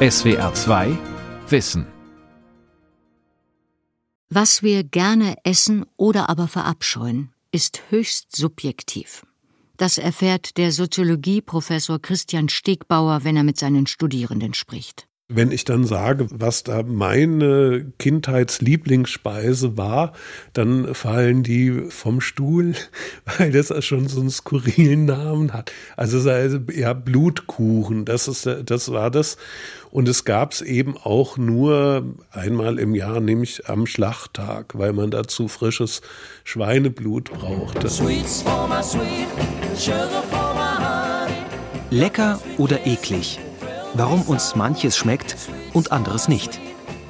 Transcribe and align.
SWR 0.00 0.54
2 0.54 0.96
Wissen 1.48 1.84
Was 4.30 4.62
wir 4.62 4.84
gerne 4.84 5.34
essen 5.42 5.84
oder 5.96 6.28
aber 6.28 6.46
verabscheuen, 6.46 7.32
ist 7.50 7.82
höchst 7.90 8.36
subjektiv. 8.36 9.26
Das 9.76 9.98
erfährt 9.98 10.56
der 10.56 10.70
Soziologieprofessor 10.70 12.00
Christian 12.00 12.48
Stegbauer, 12.48 13.24
wenn 13.24 13.36
er 13.36 13.42
mit 13.42 13.58
seinen 13.58 13.88
Studierenden 13.88 14.54
spricht. 14.54 15.07
Wenn 15.30 15.52
ich 15.52 15.66
dann 15.66 15.84
sage, 15.84 16.26
was 16.30 16.62
da 16.62 16.82
meine 16.82 17.92
Kindheitslieblingsspeise 17.98 19.76
war, 19.76 20.14
dann 20.54 20.94
fallen 20.94 21.42
die 21.42 21.82
vom 21.90 22.22
Stuhl, 22.22 22.72
weil 23.38 23.52
das 23.52 23.84
schon 23.84 24.08
so 24.08 24.20
einen 24.20 24.30
skurrilen 24.30 25.04
Namen 25.04 25.52
hat. 25.52 25.70
Also 25.98 26.26
ja 26.72 26.94
Blutkuchen, 26.94 28.06
das 28.06 28.26
ist 28.26 28.48
das 28.64 28.90
war 28.90 29.10
das 29.10 29.36
und 29.90 30.08
es 30.08 30.24
gab 30.24 30.52
es 30.52 30.62
eben 30.62 30.96
auch 30.96 31.36
nur 31.36 32.04
einmal 32.30 32.78
im 32.78 32.94
Jahr, 32.94 33.20
nämlich 33.20 33.68
am 33.68 33.84
Schlachttag, 33.84 34.78
weil 34.78 34.94
man 34.94 35.10
dazu 35.10 35.46
frisches 35.46 36.00
Schweineblut 36.44 37.30
brauchte. 37.32 37.86
Lecker 41.90 42.40
oder 42.56 42.86
eklig? 42.86 43.38
Warum 43.94 44.22
uns 44.22 44.54
manches 44.54 44.96
schmeckt 44.96 45.36
und 45.72 45.92
anderes 45.92 46.28
nicht. 46.28 46.60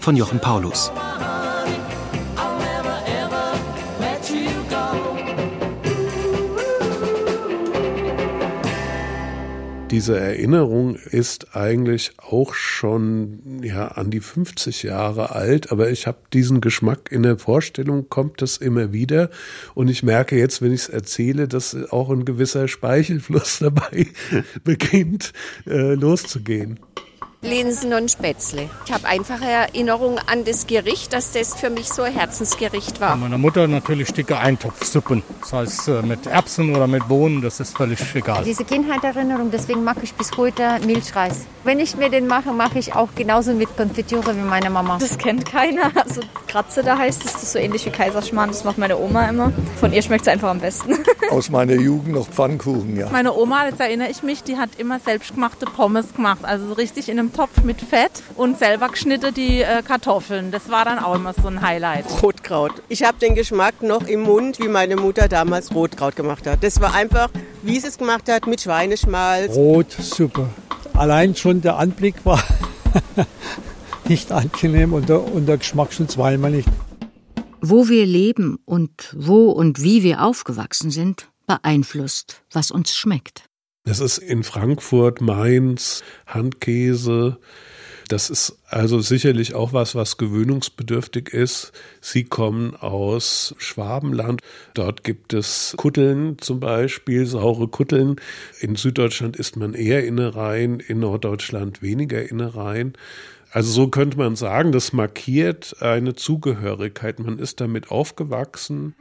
Von 0.01 0.17
Jochen 0.17 0.41
Paulus. 0.41 0.91
Diese 9.91 10.21
Erinnerung 10.21 10.97
ist 10.97 11.57
eigentlich 11.57 12.13
auch 12.19 12.53
schon 12.53 13.63
ja 13.63 13.89
an 13.89 14.11
die 14.11 14.21
50 14.21 14.83
Jahre 14.83 15.35
alt, 15.35 15.73
aber 15.73 15.89
ich 15.91 16.07
habe 16.07 16.19
diesen 16.35 16.61
Geschmack 16.61 17.11
in 17.11 17.23
der 17.23 17.39
Vorstellung, 17.39 18.11
kommt 18.11 18.43
das 18.43 18.59
immer 18.59 18.93
wieder 18.93 19.31
und 19.75 19.89
ich 19.89 20.03
merke 20.03 20.37
jetzt, 20.37 20.61
wenn 20.61 20.75
ich 20.75 20.83
es 20.83 20.89
erzähle, 20.91 21.49
dass 21.49 21.75
auch 21.91 22.11
ein 22.11 22.27
gewisser 22.27 22.69
Speichelfluss 22.69 23.59
dabei 23.61 24.09
beginnt 24.63 25.33
äh, 25.67 25.95
loszugehen. 25.95 26.79
Linsen 27.41 27.93
und 27.93 28.11
Spätzle. 28.11 28.69
Ich 28.85 28.93
habe 28.93 29.07
einfache 29.07 29.45
Erinnerungen 29.45 30.19
an 30.27 30.45
das 30.45 30.67
Gericht, 30.67 31.13
dass 31.13 31.31
das 31.31 31.55
für 31.55 31.71
mich 31.71 31.89
so 31.89 32.03
ein 32.03 32.13
Herzensgericht 32.13 33.01
war. 33.01 33.15
Meiner 33.15 33.39
Mutter 33.39 33.69
natürlich 33.69 34.13
dicke 34.13 34.39
Eintopfsuppen. 34.39 35.23
Das 35.41 35.53
heißt 35.53 35.89
äh, 35.89 36.03
mit 36.03 36.27
Erbsen 36.27 36.75
oder 36.75 36.89
mit 36.89 37.07
Bohnen, 37.07 37.41
das 37.41 37.61
ist 37.61 37.77
völlig 37.77 38.01
egal. 38.17 38.43
Diese 38.43 38.65
Kindheitserinnerung, 38.65 39.53
deswegen 39.53 39.85
mache 39.85 40.01
ich 40.03 40.15
bis 40.15 40.37
heute 40.37 40.81
Milchreis. 40.85 41.47
Wenn 41.63 41.79
ich 41.79 41.97
mir 41.97 42.11
den 42.11 42.27
mache, 42.27 42.53
mache 42.53 42.81
ich 42.81 42.97
auch 42.97 43.11
genauso 43.15 43.55
mit 43.55 43.77
Konfitüre 43.77 44.37
wie 44.37 44.41
meine 44.41 44.69
Mama. 44.69 44.99
Das 44.99 45.17
kennt 45.17 45.47
keiner. 45.47 45.93
Also 45.95 46.23
Kratze, 46.49 46.83
da 46.83 46.99
heißt 46.99 47.25
es, 47.25 47.35
das 47.35 47.43
ist 47.45 47.53
so 47.53 47.59
ähnlich 47.61 47.87
wie 47.87 47.91
Kaiserschmarrn. 47.91 48.49
Das 48.49 48.65
macht 48.65 48.79
meine 48.79 48.99
Oma 48.99 49.29
immer. 49.29 49.53
Von 49.79 49.93
ihr 49.93 50.03
schmeckt 50.03 50.23
es 50.23 50.29
einfach 50.29 50.49
am 50.49 50.59
besten. 50.59 50.95
Aus 51.31 51.51
meiner 51.51 51.75
Jugend 51.75 52.15
noch 52.15 52.29
Pfannkuchen, 52.29 52.97
ja. 52.97 53.09
Meine 53.11 53.35
Oma, 53.35 53.67
jetzt 53.67 53.81
erinnere 53.81 54.11
ich 54.11 54.23
mich, 54.23 54.43
die 54.43 54.57
hat 54.57 54.71
immer 54.79 54.99
selbstgemachte 54.99 55.67
Pommes 55.67 56.15
gemacht. 56.15 56.41
Also 56.43 56.69
so 56.69 56.73
richtig 56.73 57.09
in 57.09 57.19
einem 57.19 57.28
Topf 57.33 57.63
mit 57.63 57.81
Fett 57.81 58.23
und 58.37 58.59
selber 58.59 58.89
geschnitte 58.89 59.33
die 59.33 59.61
äh, 59.61 59.83
Kartoffeln. 59.83 60.51
Das 60.51 60.71
war 60.71 60.85
dann 60.85 60.99
auch 60.99 61.15
immer 61.15 61.33
so 61.35 61.49
ein 61.49 61.63
Highlight. 61.63 62.05
Rotkraut. 62.23 62.73
Ich 62.89 63.03
habe 63.03 63.19
den 63.19 63.35
Geschmack 63.35 63.83
noch 63.83 64.07
im 64.07 64.23
Mund, 64.23 64.59
wie 64.61 64.69
meine 64.69 64.97
Mutter 64.97 65.29
damals 65.29 65.75
Rotkraut 65.75 66.17
gemacht 66.17 66.47
hat. 66.47 66.63
Das 66.63 66.81
war 66.81 66.95
einfach, 66.95 67.31
wie 67.63 67.79
sie 67.79 67.89
es 67.89 67.99
gemacht 67.99 68.29
hat, 68.29 68.47
mit 68.47 68.61
Schweineschmalz. 68.61 69.55
Rotsuppe. 69.55 70.49
Allein 70.95 71.35
schon 71.37 71.61
der 71.61 71.77
Anblick 71.77 72.25
war 72.25 72.43
nicht 74.09 74.33
angenehm 74.33 74.93
und 74.93 75.09
der, 75.09 75.23
und 75.23 75.47
der 75.47 75.59
Geschmack 75.59 75.93
schon 75.93 76.09
zweimal 76.09 76.51
nicht. 76.51 76.69
Wo 77.61 77.89
wir 77.89 78.07
leben 78.07 78.59
und 78.65 79.15
wo 79.17 79.51
und 79.51 79.83
wie 79.83 80.03
wir 80.03 80.23
aufgewachsen 80.23 80.91
sind, 80.91 81.29
beeinflusst, 81.47 82.43
was 82.53 82.71
uns 82.71 82.95
schmeckt. 82.95 83.48
Das 83.89 84.01
ist 84.01 84.19
in 84.19 84.43
Frankfurt, 84.43 85.23
Mainz, 85.23 86.05
Handkäse. 86.27 87.39
Das 88.09 88.29
ist 88.29 88.59
also 88.69 89.01
sicherlich 89.01 89.55
auch 89.55 89.73
was, 89.73 89.95
was 89.95 90.19
gewöhnungsbedürftig 90.19 91.31
ist. 91.31 91.73
Sie 92.03 92.25
kommen 92.25 92.77
aus 92.77 93.55
Schwabenland. 93.57 94.43
Dort 94.75 95.05
gibt 95.05 95.33
es 95.33 95.73
Kutteln 95.79 96.37
zum 96.39 96.61
Beispiel, 96.61 97.25
saure 97.25 97.69
Kutteln. 97.69 98.17
In 98.61 98.77
Süddeutschland 98.77 99.37
isst 99.37 99.57
man 99.57 99.73
eher 99.73 100.05
Innereien, 100.05 100.81
in 100.81 101.01
Norddeutschland 101.01 101.81
weniger 101.81 102.31
Innereien. 102.31 102.93
Also 103.53 103.73
so 103.73 103.89
könnte 103.89 104.19
man 104.19 104.37
sagen, 104.37 104.71
das 104.71 104.93
markiert 104.93 105.77
eine 105.81 106.15
Zugehörigkeit. 106.15 107.21
Man 107.21 107.39
ist 107.39 107.63
damit 107.63 107.91
aufgewachsen. 107.91 108.95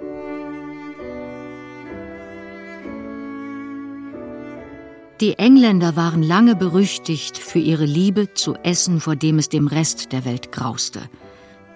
Die 5.20 5.40
Engländer 5.40 5.96
waren 5.96 6.22
lange 6.22 6.56
berüchtigt 6.56 7.40
für 7.40 7.58
ihre 7.58 7.86
Liebe 7.86 8.36
zu 8.36 8.54
Essen, 8.62 9.00
vor 9.00 9.16
dem 9.16 9.40
es 9.40 9.50
dem 9.50 9.66
Rest 9.66 10.12
der 10.12 10.26
Welt 10.26 10.52
grauste. 10.52 11.10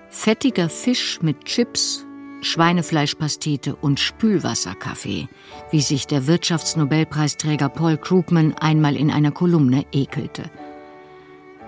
Fettiger 0.10 0.70
Fisch 0.70 1.20
mit 1.24 1.46
Chips, 1.46 2.06
Schweinefleischpastete 2.42 3.76
und 3.76 4.00
Spülwasserkaffee, 4.00 5.28
wie 5.72 5.82
sich 5.82 6.06
der 6.06 6.28
Wirtschaftsnobelpreisträger 6.28 7.70
Paul 7.70 7.98
Krugman 7.98 8.54
einmal 8.60 8.96
in 8.96 9.10
einer 9.10 9.32
Kolumne 9.32 9.86
ekelte. 9.92 10.44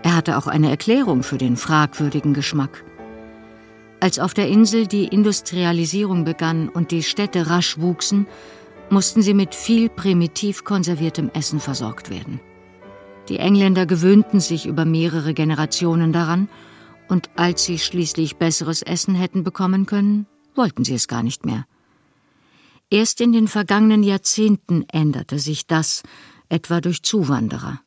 Er 0.04 0.16
hatte 0.16 0.38
auch 0.38 0.46
eine 0.46 0.70
Erklärung 0.70 1.24
für 1.24 1.40
den 1.40 1.58
fragwürdigen 1.58 2.36
Geschmack. 2.36 2.84
Als 4.00 4.20
auf 4.20 4.36
der 4.36 4.48
Insel 4.48 4.86
die 4.86 5.06
Industrialisierung 5.06 6.24
begann 6.24 6.70
und 6.70 6.92
die 6.92 7.02
Städte 7.02 7.50
rasch 7.50 7.80
wuchsen, 7.80 8.28
mussten 8.94 9.22
sie 9.22 9.34
mit 9.34 9.56
viel 9.56 9.90
primitiv 9.90 10.64
konserviertem 10.64 11.30
Essen 11.34 11.60
versorgt 11.60 12.10
werden. 12.10 12.40
Die 13.28 13.40
Engländer 13.40 13.86
gewöhnten 13.86 14.40
sich 14.40 14.66
über 14.66 14.86
mehrere 14.86 15.34
Generationen 15.34 16.14
daran, 16.14 16.48
und 17.10 17.30
als 17.36 17.66
sie 17.66 17.80
schließlich 17.80 18.38
besseres 18.38 18.82
Essen 18.82 19.16
hätten 19.16 19.44
bekommen 19.44 19.86
können, 19.86 20.26
wollten 20.56 20.86
sie 20.86 20.94
es 20.94 21.08
gar 21.08 21.24
nicht 21.24 21.46
mehr. 21.46 21.66
Erst 22.90 23.20
in 23.22 23.34
den 23.34 23.48
vergangenen 23.48 24.04
Jahrzehnten 24.04 24.86
änderte 24.90 25.40
sich 25.40 25.68
das, 25.68 26.04
etwa 26.48 26.80
durch 26.80 27.02
Zuwanderer. 27.02 27.82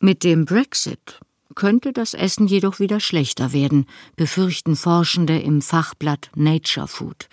Mit 0.00 0.24
dem 0.24 0.44
Brexit 0.44 1.20
könnte 1.54 1.92
das 1.92 2.14
Essen 2.14 2.46
jedoch 2.46 2.78
wieder 2.78 3.00
schlechter 3.00 3.52
werden, 3.52 3.86
befürchten 4.16 4.76
Forschende 4.76 5.38
im 5.38 5.60
Fachblatt 5.60 6.30
Nature 6.34 6.88
Food. 6.88 7.28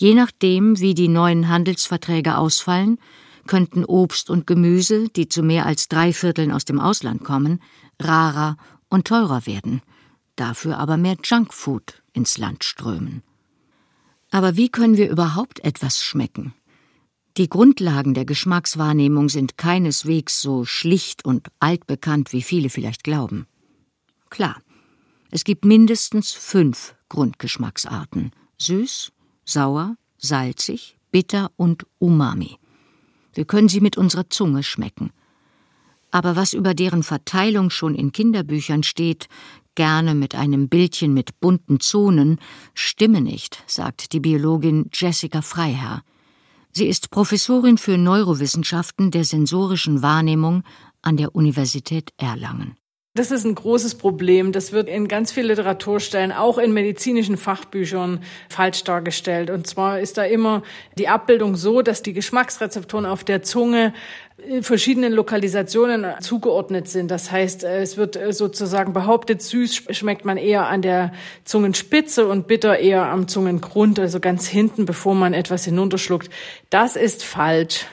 Je 0.00 0.14
nachdem, 0.14 0.80
wie 0.80 0.94
die 0.94 1.08
neuen 1.08 1.50
Handelsverträge 1.50 2.38
ausfallen, 2.38 2.98
könnten 3.46 3.84
Obst 3.84 4.30
und 4.30 4.46
Gemüse, 4.46 5.10
die 5.10 5.28
zu 5.28 5.42
mehr 5.42 5.66
als 5.66 5.88
drei 5.88 6.14
Vierteln 6.14 6.52
aus 6.52 6.64
dem 6.64 6.80
Ausland 6.80 7.22
kommen, 7.22 7.60
rarer 8.00 8.56
und 8.88 9.08
teurer 9.08 9.44
werden, 9.44 9.82
dafür 10.36 10.78
aber 10.78 10.96
mehr 10.96 11.18
Junkfood 11.22 12.02
ins 12.14 12.38
Land 12.38 12.64
strömen. 12.64 13.22
Aber 14.30 14.56
wie 14.56 14.70
können 14.70 14.96
wir 14.96 15.10
überhaupt 15.10 15.62
etwas 15.62 16.02
schmecken? 16.02 16.54
Die 17.36 17.50
Grundlagen 17.50 18.14
der 18.14 18.24
Geschmackswahrnehmung 18.24 19.28
sind 19.28 19.58
keineswegs 19.58 20.40
so 20.40 20.64
schlicht 20.64 21.26
und 21.26 21.48
altbekannt, 21.60 22.32
wie 22.32 22.40
viele 22.40 22.70
vielleicht 22.70 23.04
glauben. 23.04 23.46
Klar, 24.30 24.62
es 25.30 25.44
gibt 25.44 25.66
mindestens 25.66 26.32
fünf 26.32 26.94
Grundgeschmacksarten 27.10 28.32
süß, 28.56 29.12
sauer, 29.50 29.96
salzig, 30.18 30.96
bitter 31.10 31.50
und 31.56 31.86
umami. 31.98 32.56
Wir 33.34 33.44
können 33.44 33.68
sie 33.68 33.80
mit 33.80 33.96
unserer 33.96 34.28
Zunge 34.30 34.62
schmecken. 34.62 35.10
Aber 36.10 36.34
was 36.36 36.52
über 36.52 36.74
deren 36.74 37.02
Verteilung 37.02 37.70
schon 37.70 37.94
in 37.94 38.12
Kinderbüchern 38.12 38.82
steht, 38.82 39.28
gerne 39.76 40.14
mit 40.14 40.34
einem 40.34 40.68
Bildchen 40.68 41.14
mit 41.14 41.38
bunten 41.40 41.78
Zonen, 41.80 42.38
stimme 42.74 43.20
nicht, 43.20 43.62
sagt 43.66 44.12
die 44.12 44.20
Biologin 44.20 44.90
Jessica 44.92 45.42
Freiherr. 45.42 46.02
Sie 46.72 46.86
ist 46.86 47.10
Professorin 47.10 47.78
für 47.78 47.96
Neurowissenschaften 47.96 49.10
der 49.10 49.24
sensorischen 49.24 50.02
Wahrnehmung 50.02 50.62
an 51.02 51.16
der 51.16 51.34
Universität 51.34 52.12
Erlangen. 52.16 52.76
Das 53.14 53.32
ist 53.32 53.44
ein 53.44 53.56
großes 53.56 53.96
Problem. 53.96 54.52
Das 54.52 54.70
wird 54.70 54.88
in 54.88 55.08
ganz 55.08 55.32
vielen 55.32 55.48
Literaturstellen, 55.48 56.30
auch 56.30 56.58
in 56.58 56.72
medizinischen 56.72 57.36
Fachbüchern, 57.36 58.22
falsch 58.48 58.84
dargestellt. 58.84 59.50
Und 59.50 59.66
zwar 59.66 59.98
ist 59.98 60.16
da 60.16 60.22
immer 60.22 60.62
die 60.96 61.08
Abbildung 61.08 61.56
so, 61.56 61.82
dass 61.82 62.02
die 62.02 62.12
Geschmacksrezeptoren 62.12 63.06
auf 63.06 63.24
der 63.24 63.42
Zunge 63.42 63.94
verschiedenen 64.62 65.12
Lokalisationen 65.12 66.06
zugeordnet 66.20 66.86
sind. 66.86 67.10
Das 67.10 67.32
heißt, 67.32 67.64
es 67.64 67.96
wird 67.96 68.16
sozusagen 68.30 68.92
behauptet, 68.92 69.42
süß 69.42 69.86
schmeckt 69.90 70.24
man 70.24 70.36
eher 70.36 70.68
an 70.68 70.80
der 70.80 71.12
Zungenspitze 71.44 72.28
und 72.28 72.46
bitter 72.46 72.78
eher 72.78 73.06
am 73.06 73.26
Zungengrund, 73.26 73.98
also 73.98 74.20
ganz 74.20 74.46
hinten, 74.46 74.86
bevor 74.86 75.16
man 75.16 75.34
etwas 75.34 75.64
hinunterschluckt. 75.64 76.30
Das 76.70 76.94
ist 76.94 77.24
falsch. 77.24 77.86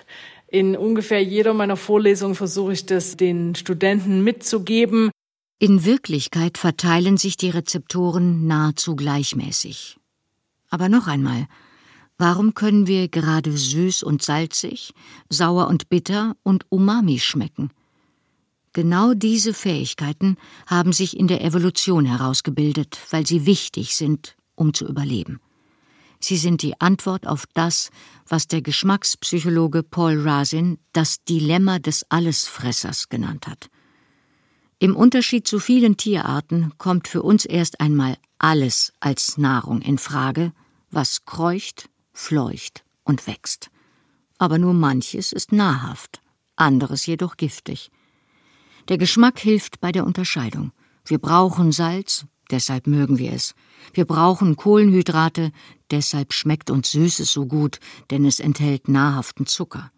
In 0.50 0.78
ungefähr 0.78 1.22
jeder 1.22 1.54
meiner 1.54 1.76
Vorlesungen 1.76 2.36
versuche 2.36 2.74
ich 2.74 2.86
das 2.86 3.18
den 3.18 3.56
Studenten 3.56 4.24
mitzugeben. 4.24 5.12
In 5.60 5.84
Wirklichkeit 5.84 6.58
verteilen 6.58 7.18
sich 7.18 7.36
die 7.36 7.50
Rezeptoren 7.50 8.48
nahezu 8.48 8.96
gleichmäßig. 8.96 9.98
Aber 10.70 10.88
noch 10.88 11.08
einmal, 11.08 11.48
warum 12.18 12.54
können 12.54 12.88
wir 12.88 13.10
gerade 13.10 13.52
süß 13.52 14.04
und 14.04 14.22
salzig, 14.22 14.94
sauer 15.30 15.68
und 15.68 15.90
bitter 15.90 16.38
und 16.44 16.66
umami 16.70 17.20
schmecken? 17.20 17.72
Genau 18.72 19.14
diese 19.14 19.54
Fähigkeiten 19.54 20.38
haben 20.68 20.94
sich 20.94 21.18
in 21.18 21.28
der 21.28 21.44
Evolution 21.44 22.06
herausgebildet, 22.06 23.00
weil 23.10 23.26
sie 23.26 23.46
wichtig 23.46 23.96
sind, 23.96 24.36
um 24.56 24.74
zu 24.74 24.88
überleben. 24.88 25.40
Sie 26.20 26.38
sind 26.38 26.62
die 26.62 26.80
Antwort 26.82 27.28
auf 27.28 27.46
das, 27.54 27.90
was 28.28 28.48
der 28.48 28.62
Geschmackspsychologe 28.62 29.84
Paul 29.84 30.22
Razin 30.22 30.80
das 30.94 31.24
Dilemma 31.24 31.80
des 31.80 32.06
Allesfressers 32.10 33.10
genannt 33.10 33.48
hat. 33.48 33.70
Im 34.80 34.96
Unterschied 34.96 35.48
zu 35.48 35.60
vielen 35.60 35.98
Tierarten 35.98 36.74
kommt 36.78 37.08
für 37.08 37.24
uns 37.24 37.46
erst 37.46 37.80
einmal 37.80 38.18
alles 38.38 38.94
als 39.00 39.38
Nahrung 39.38 39.82
in 39.82 39.98
Frage, 39.98 40.54
was 40.92 41.26
kreucht, 41.26 41.90
fleucht 42.14 42.84
und 43.04 43.26
wächst. 43.26 43.70
Aber 44.38 44.60
nur 44.60 44.74
manches 44.74 45.32
ist 45.32 45.52
nahrhaft, 45.52 46.22
anderes 46.56 47.06
jedoch 47.06 47.38
giftig. 47.38 47.90
Der 48.88 48.98
Geschmack 48.98 49.40
hilft 49.40 49.82
bei 49.82 49.92
der 49.92 50.06
Unterscheidung. 50.06 50.72
Wir 51.06 51.18
brauchen 51.18 51.72
Salz, 51.72 52.26
deshalb 52.52 52.88
mögen 52.88 53.18
wir 53.18 53.34
es. 53.34 53.56
Wir 53.94 54.06
brauchen 54.06 54.56
Kohlenhydrate, 54.56 55.52
deshalb 55.92 56.34
schmeckt 56.34 56.70
uns 56.70 56.92
Süßes 56.92 57.32
so 57.32 57.46
gut, 57.46 57.80
denn 58.10 58.26
es 58.26 58.40
enthält 58.40 58.88
nahrhaften 58.88 59.46
Zucker. 59.46 59.92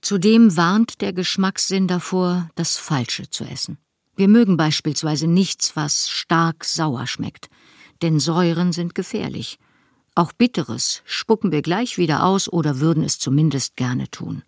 Zudem 0.00 0.56
warnt 0.56 1.00
der 1.00 1.12
Geschmackssinn 1.12 1.88
davor, 1.88 2.50
das 2.56 2.76
Falsche 2.76 3.30
zu 3.30 3.44
essen. 3.44 3.78
Wir 4.16 4.28
mögen 4.28 4.56
beispielsweise 4.56 5.26
nichts, 5.26 5.76
was 5.76 6.08
stark 6.08 6.64
sauer 6.64 7.06
schmeckt, 7.06 7.48
denn 8.02 8.20
Säuren 8.20 8.72
sind 8.72 8.94
gefährlich. 8.94 9.58
Auch 10.14 10.32
Bitteres 10.32 11.02
spucken 11.04 11.50
wir 11.50 11.62
gleich 11.62 11.98
wieder 11.98 12.24
aus 12.24 12.52
oder 12.52 12.78
würden 12.80 13.02
es 13.02 13.18
zumindest 13.18 13.76
gerne 13.76 14.10
tun. 14.10 14.42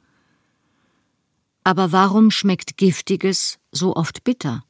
Aber 1.64 1.90
warum 1.90 2.30
schmeckt 2.30 2.76
Giftiges 2.76 3.58
so 3.72 3.96
oft 3.96 4.22
bitter? 4.22 4.62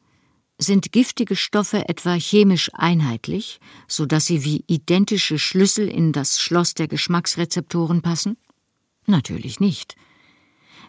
Sind 0.59 0.91
giftige 0.91 1.37
Stoffe 1.37 1.87
etwa 1.87 2.15
chemisch 2.15 2.71
einheitlich, 2.73 3.61
so 3.87 4.07
dass 4.07 4.25
sie 4.25 4.43
wie 4.43 4.65
identische 4.67 5.39
Schlüssel 5.39 5.87
in 5.87 6.13
das 6.13 6.41
Schloss 6.41 6.73
der 6.73 6.89
Geschmacksrezeptoren 6.89 8.01
passen? 8.01 8.39
Natürlich 9.07 9.61
nicht. 9.61 9.97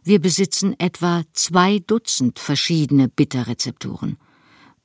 Wir 0.03 0.21
besitzen 0.21 0.79
etwa 0.79 1.23
zwei 1.33 1.79
Dutzend 1.79 2.39
verschiedene 2.39 3.09
Bitterrezeptoren. 3.09 4.17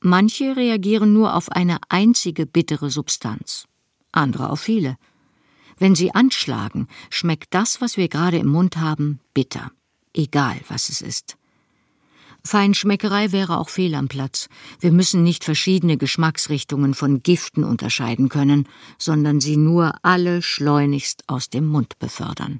Manche 0.01 0.57
reagieren 0.57 1.13
nur 1.13 1.33
auf 1.33 1.49
eine 1.49 1.77
einzige 1.87 2.45
bittere 2.45 2.89
Substanz, 2.89 3.67
andere 4.11 4.49
auf 4.49 4.59
viele. 4.59 4.97
Wenn 5.77 5.95
sie 5.95 6.13
anschlagen, 6.13 6.89
schmeckt 7.09 7.53
das, 7.53 7.79
was 7.79 7.95
wir 7.95 8.09
gerade 8.09 8.37
im 8.37 8.47
Mund 8.47 8.75
haben, 8.75 9.21
bitter, 9.33 9.71
egal 10.13 10.59
was 10.67 10.89
es 10.89 11.01
ist. 11.01 11.37
Feinschmeckerei 12.45 13.31
wäre 13.31 13.57
auch 13.57 13.69
fehl 13.69 13.95
am 13.95 14.09
Platz. 14.09 14.49
Wir 14.79 14.91
müssen 14.91 15.23
nicht 15.23 15.45
verschiedene 15.45 15.97
Geschmacksrichtungen 15.97 16.93
von 16.93 17.23
Giften 17.23 17.63
unterscheiden 17.63 18.27
können, 18.27 18.67
sondern 18.97 19.39
sie 19.39 19.55
nur 19.55 19.93
alle 20.03 20.41
schleunigst 20.41 21.23
aus 21.27 21.49
dem 21.49 21.65
Mund 21.65 21.97
befördern. 21.99 22.59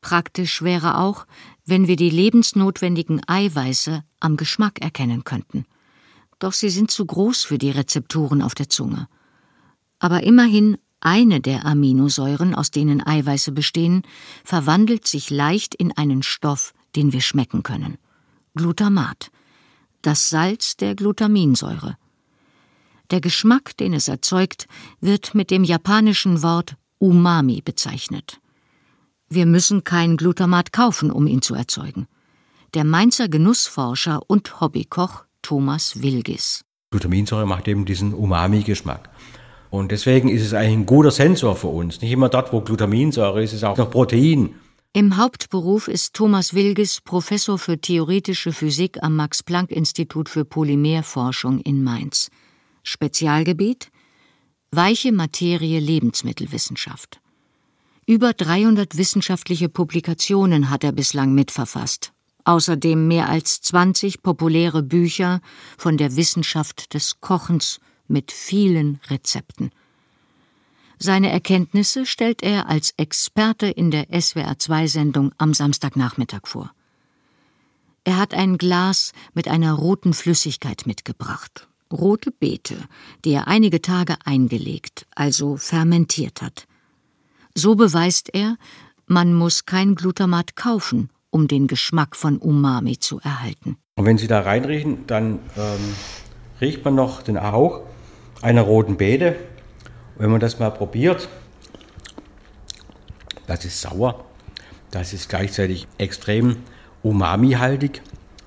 Praktisch 0.00 0.60
wäre 0.60 0.98
auch, 0.98 1.26
wenn 1.64 1.86
wir 1.86 1.96
die 1.96 2.10
lebensnotwendigen 2.10 3.22
Eiweiße 3.26 4.02
am 4.20 4.36
Geschmack 4.36 4.80
erkennen 4.80 5.24
könnten. 5.24 5.66
Doch 6.40 6.52
sie 6.52 6.68
sind 6.68 6.90
zu 6.90 7.06
groß 7.06 7.44
für 7.44 7.58
die 7.58 7.70
Rezeptoren 7.70 8.42
auf 8.42 8.54
der 8.54 8.68
Zunge. 8.68 9.08
Aber 10.00 10.24
immerhin 10.24 10.76
eine 11.00 11.40
der 11.40 11.64
Aminosäuren, 11.64 12.54
aus 12.54 12.70
denen 12.70 13.06
Eiweiße 13.06 13.52
bestehen, 13.52 14.02
verwandelt 14.42 15.06
sich 15.06 15.30
leicht 15.30 15.74
in 15.74 15.92
einen 15.92 16.22
Stoff, 16.22 16.74
den 16.96 17.12
wir 17.12 17.20
schmecken 17.20 17.62
können. 17.62 17.98
Glutamat, 18.56 19.32
das 20.02 20.30
Salz 20.30 20.76
der 20.76 20.94
Glutaminsäure. 20.94 21.96
Der 23.10 23.20
Geschmack, 23.20 23.76
den 23.78 23.92
es 23.92 24.06
erzeugt, 24.06 24.68
wird 25.00 25.34
mit 25.34 25.50
dem 25.50 25.64
japanischen 25.64 26.40
Wort 26.44 26.76
Umami 26.98 27.62
bezeichnet. 27.64 28.38
Wir 29.28 29.44
müssen 29.44 29.82
kein 29.82 30.16
Glutamat 30.16 30.72
kaufen, 30.72 31.10
um 31.10 31.26
ihn 31.26 31.42
zu 31.42 31.56
erzeugen. 31.56 32.06
Der 32.74 32.84
Mainzer 32.84 33.28
Genussforscher 33.28 34.20
und 34.28 34.60
Hobbykoch 34.60 35.24
Thomas 35.42 36.00
Wilgis. 36.00 36.64
Glutaminsäure 36.92 37.46
macht 37.46 37.66
eben 37.66 37.84
diesen 37.84 38.14
Umami-Geschmack. 38.14 39.10
Und 39.70 39.90
deswegen 39.90 40.28
ist 40.28 40.42
es 40.42 40.54
eigentlich 40.54 40.74
ein 40.74 40.86
guter 40.86 41.10
Sensor 41.10 41.56
für 41.56 41.66
uns. 41.66 42.00
Nicht 42.00 42.12
immer 42.12 42.28
dort, 42.28 42.52
wo 42.52 42.60
Glutaminsäure 42.60 43.42
ist, 43.42 43.52
ist 43.52 43.64
auch 43.64 43.76
noch 43.76 43.90
Protein. 43.90 44.54
Im 44.96 45.16
Hauptberuf 45.16 45.88
ist 45.88 46.14
Thomas 46.14 46.54
Wilges 46.54 47.00
Professor 47.00 47.58
für 47.58 47.80
theoretische 47.80 48.52
Physik 48.52 49.02
am 49.02 49.16
Max-Planck-Institut 49.16 50.28
für 50.28 50.44
Polymerforschung 50.44 51.58
in 51.62 51.82
Mainz. 51.82 52.30
Spezialgebiet 52.84 53.90
Weiche 54.70 55.10
Materie 55.10 55.80
Lebensmittelwissenschaft. 55.80 57.20
Über 58.06 58.34
300 58.34 58.96
wissenschaftliche 58.96 59.68
Publikationen 59.68 60.70
hat 60.70 60.84
er 60.84 60.92
bislang 60.92 61.34
mitverfasst. 61.34 62.12
Außerdem 62.44 63.08
mehr 63.08 63.28
als 63.28 63.62
20 63.62 64.22
populäre 64.22 64.84
Bücher 64.84 65.40
von 65.76 65.96
der 65.96 66.14
Wissenschaft 66.14 66.94
des 66.94 67.20
Kochens 67.20 67.80
mit 68.06 68.30
vielen 68.30 69.00
Rezepten. 69.10 69.72
Seine 71.04 71.30
Erkenntnisse 71.30 72.06
stellt 72.06 72.42
er 72.42 72.70
als 72.70 72.94
Experte 72.96 73.66
in 73.66 73.90
der 73.90 74.08
SWR2-Sendung 74.08 75.32
am 75.36 75.52
Samstagnachmittag 75.52 76.46
vor. 76.46 76.70
Er 78.04 78.16
hat 78.16 78.32
ein 78.32 78.56
Glas 78.56 79.12
mit 79.34 79.46
einer 79.46 79.74
roten 79.74 80.14
Flüssigkeit 80.14 80.86
mitgebracht. 80.86 81.68
Rote 81.92 82.30
Beete, 82.30 82.78
die 83.22 83.32
er 83.32 83.48
einige 83.48 83.82
Tage 83.82 84.16
eingelegt, 84.24 85.06
also 85.14 85.58
fermentiert 85.58 86.40
hat. 86.40 86.66
So 87.54 87.74
beweist 87.74 88.30
er, 88.32 88.56
man 89.06 89.34
muss 89.34 89.66
kein 89.66 89.96
Glutamat 89.96 90.56
kaufen, 90.56 91.10
um 91.28 91.48
den 91.48 91.66
Geschmack 91.66 92.16
von 92.16 92.38
Umami 92.38 92.98
zu 92.98 93.20
erhalten. 93.20 93.76
Und 93.96 94.06
wenn 94.06 94.16
Sie 94.16 94.26
da 94.26 94.40
reinriechen, 94.40 95.06
dann 95.06 95.40
ähm, 95.58 95.94
riecht 96.62 96.82
man 96.82 96.94
noch 96.94 97.20
den 97.20 97.42
Hauch 97.42 97.82
einer 98.40 98.62
roten 98.62 98.96
Beete. 98.96 99.36
Wenn 100.16 100.30
man 100.30 100.40
das 100.40 100.58
mal 100.58 100.70
probiert, 100.70 101.28
das 103.46 103.64
ist 103.64 103.80
sauer, 103.80 104.24
das 104.90 105.12
ist 105.12 105.28
gleichzeitig 105.28 105.86
extrem 105.98 106.56
umami-haltig. 107.02 108.00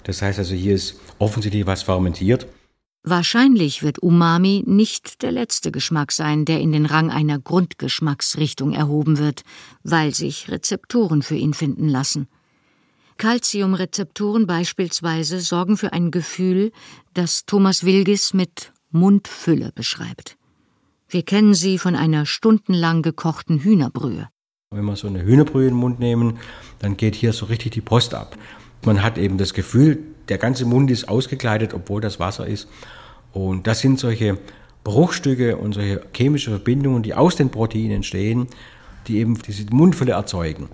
Das 0.03 0.21
heißt 0.21 0.39
also, 0.39 0.55
hier 0.55 0.73
ist 0.75 0.99
offensichtlich 1.19 1.65
was 1.65 1.83
fermentiert. 1.83 2.47
Wahrscheinlich 3.03 3.83
wird 3.83 3.99
Umami 3.99 4.63
nicht 4.65 5.21
der 5.21 5.31
letzte 5.31 5.71
Geschmack 5.71 6.11
sein, 6.11 6.43
der 6.43 6.59
in 6.59 6.73
den 6.73 6.85
Rang 6.85 7.09
einer 7.09 7.39
Grundgeschmacksrichtung 7.39 8.73
erhoben 8.73 9.17
wird, 9.17 9.43
weil 9.83 10.13
sich 10.13 10.49
Rezeptoren 10.49 11.21
für 11.21 11.35
ihn 11.35 11.53
finden 11.53 11.87
lassen. 11.87 12.27
Calciumrezeptoren 13.17 14.45
beispielsweise 14.45 15.39
sorgen 15.39 15.77
für 15.77 15.93
ein 15.93 16.11
Gefühl, 16.11 16.71
das 17.13 17.45
Thomas 17.45 17.83
Wilgis 17.83 18.33
mit 18.33 18.73
Mundfülle 18.91 19.71
beschreibt. 19.73 20.36
Wir 21.09 21.23
kennen 21.23 21.53
sie 21.53 21.77
von 21.77 21.95
einer 21.95 22.25
stundenlang 22.25 23.01
gekochten 23.01 23.59
Hühnerbrühe. 23.59 24.27
Wenn 24.71 24.83
wir 24.83 24.97
so 24.97 25.07
eine 25.07 25.23
Hühnerbrühe 25.23 25.67
in 25.67 25.73
den 25.73 25.79
Mund 25.79 25.99
nehmen, 25.99 26.39
dann 26.79 26.97
geht 26.97 27.15
hier 27.15 27.31
so 27.31 27.45
richtig 27.45 27.71
die 27.71 27.81
Post 27.81 28.13
ab. 28.13 28.37
Man 28.83 29.01
hat 29.01 29.17
eben 29.17 29.37
das 29.37 29.53
Gefühl, 29.53 29.99
der 30.27 30.37
ganze 30.37 30.65
Mund 30.65 30.91
ist 30.91 31.07
ausgekleidet, 31.07 31.73
obwohl 31.73 32.01
das 32.01 32.19
Wasser 32.19 32.45
ist. 32.45 32.67
Und 33.31 33.67
das 33.67 33.79
sind 33.79 33.99
solche 33.99 34.37
Bruchstücke 34.83 35.55
und 35.55 35.75
solche 35.75 36.01
chemische 36.13 36.49
Verbindungen, 36.49 37.03
die 37.03 37.13
aus 37.13 37.37
den 37.37 37.51
Proteinen 37.51 37.91
entstehen, 37.91 38.47
die 39.07 39.19
eben 39.19 39.41
diese 39.41 39.65
Mundfülle 39.73 40.11
erzeugen. 40.11 40.67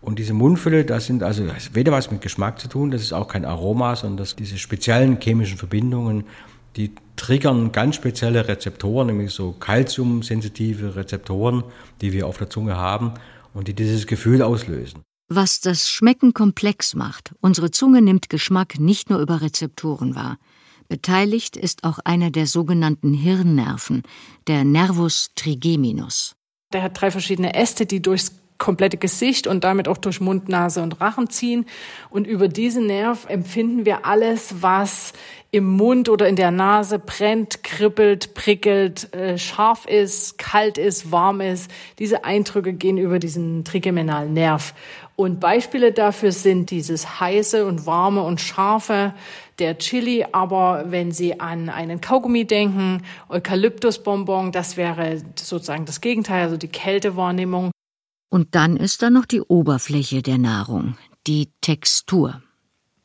Und 0.00 0.18
diese 0.18 0.32
Mundfülle, 0.32 0.86
das 0.86 1.04
sind 1.04 1.22
also 1.22 1.46
das 1.46 1.74
weder 1.74 1.92
was 1.92 2.10
mit 2.10 2.22
Geschmack 2.22 2.58
zu 2.58 2.68
tun, 2.68 2.90
das 2.90 3.02
ist 3.02 3.12
auch 3.12 3.28
kein 3.28 3.44
Aroma, 3.44 3.96
sondern 3.96 4.16
das, 4.16 4.34
diese 4.34 4.56
speziellen 4.56 5.18
chemischen 5.20 5.58
Verbindungen, 5.58 6.24
die 6.76 6.92
triggern 7.16 7.72
ganz 7.72 7.96
spezielle 7.96 8.48
Rezeptoren, 8.48 9.06
nämlich 9.06 9.32
so 9.32 9.52
kalziumsensitive 9.52 10.96
Rezeptoren, 10.96 11.64
die 12.00 12.12
wir 12.12 12.26
auf 12.26 12.38
der 12.38 12.50
Zunge 12.50 12.76
haben 12.76 13.14
und 13.52 13.68
die 13.68 13.74
dieses 13.74 14.06
Gefühl 14.06 14.42
auslösen. 14.42 15.02
Was 15.28 15.60
das 15.60 15.88
Schmecken 15.88 16.34
komplex 16.34 16.94
macht, 16.94 17.34
unsere 17.40 17.70
Zunge 17.70 18.02
nimmt 18.02 18.28
Geschmack 18.28 18.78
nicht 18.78 19.08
nur 19.08 19.20
über 19.20 19.40
Rezeptoren 19.40 20.14
wahr. 20.14 20.38
Beteiligt 20.88 21.56
ist 21.56 21.84
auch 21.84 21.98
einer 22.04 22.30
der 22.30 22.46
sogenannten 22.46 23.14
Hirnnerven, 23.14 24.02
der 24.46 24.64
Nervus 24.64 25.30
trigeminus. 25.34 26.34
Der 26.72 26.82
hat 26.82 27.00
drei 27.00 27.10
verschiedene 27.10 27.54
Äste, 27.54 27.86
die 27.86 28.02
durchs 28.02 28.32
komplette 28.58 28.96
Gesicht 28.96 29.46
und 29.46 29.64
damit 29.64 29.88
auch 29.88 29.98
durch 29.98 30.20
Mund, 30.20 30.48
Nase 30.48 30.82
und 30.82 31.00
Rachen 31.00 31.28
ziehen. 31.28 31.66
Und 32.10 32.26
über 32.26 32.48
diesen 32.48 32.86
Nerv 32.86 33.26
empfinden 33.28 33.84
wir 33.84 34.06
alles, 34.06 34.62
was 34.62 35.12
im 35.50 35.76
Mund 35.76 36.08
oder 36.08 36.28
in 36.28 36.34
der 36.34 36.50
Nase 36.50 36.98
brennt, 36.98 37.62
kribbelt, 37.62 38.34
prickelt, 38.34 39.14
äh, 39.14 39.38
scharf 39.38 39.86
ist, 39.86 40.36
kalt 40.36 40.78
ist, 40.78 41.12
warm 41.12 41.40
ist. 41.40 41.70
Diese 42.00 42.24
Eindrücke 42.24 42.72
gehen 42.72 42.98
über 42.98 43.20
diesen 43.20 43.64
trigeminalen 43.64 44.32
Nerv. 44.32 44.74
Und 45.14 45.38
Beispiele 45.38 45.92
dafür 45.92 46.32
sind 46.32 46.72
dieses 46.72 47.20
heiße 47.20 47.66
und 47.66 47.86
warme 47.86 48.22
und 48.22 48.40
scharfe, 48.40 49.14
der 49.60 49.78
Chili. 49.78 50.26
Aber 50.32 50.86
wenn 50.88 51.12
Sie 51.12 51.38
an 51.38 51.68
einen 51.68 52.00
Kaugummi 52.00 52.46
denken, 52.46 53.02
Eukalyptusbonbon, 53.28 54.50
das 54.50 54.76
wäre 54.76 55.22
sozusagen 55.36 55.84
das 55.84 56.00
Gegenteil, 56.00 56.42
also 56.42 56.56
die 56.56 56.68
Kältewahrnehmung. 56.68 57.70
Und 58.28 58.54
dann 58.54 58.76
ist 58.76 59.02
da 59.02 59.10
noch 59.10 59.26
die 59.26 59.40
Oberfläche 59.40 60.22
der 60.22 60.38
Nahrung, 60.38 60.96
die 61.26 61.50
Textur. 61.60 62.42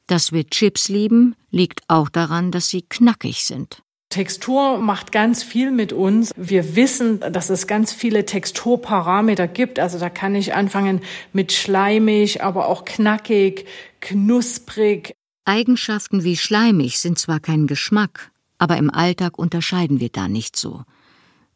Dass 0.07 0.31
wir 0.31 0.47
Chips 0.47 0.89
lieben, 0.89 1.35
liegt 1.51 1.81
auch 1.87 2.09
daran, 2.09 2.51
dass 2.51 2.69
sie 2.69 2.81
knackig 2.81 3.45
sind. 3.45 3.83
Textur 4.09 4.79
macht 4.79 5.11
ganz 5.11 5.43
viel 5.43 5.69
mit 5.69 5.93
uns. 5.93 6.31
Wir 6.35 6.75
wissen, 6.75 7.19
dass 7.19 7.51
es 7.51 7.67
ganz 7.67 7.93
viele 7.93 8.25
Texturparameter 8.25 9.47
gibt. 9.47 9.77
Also 9.77 9.99
da 9.99 10.09
kann 10.09 10.33
ich 10.33 10.55
anfangen 10.55 11.01
mit 11.31 11.51
schleimig, 11.51 12.41
aber 12.41 12.67
auch 12.67 12.85
knackig, 12.85 13.67
knusprig. 14.01 15.13
Eigenschaften 15.45 16.23
wie 16.23 16.37
schleimig 16.37 16.99
sind 16.99 17.19
zwar 17.19 17.39
kein 17.39 17.67
Geschmack, 17.67 18.31
aber 18.57 18.77
im 18.77 18.89
Alltag 18.89 19.37
unterscheiden 19.37 19.99
wir 19.99 20.09
da 20.09 20.27
nicht 20.27 20.55
so. 20.55 20.83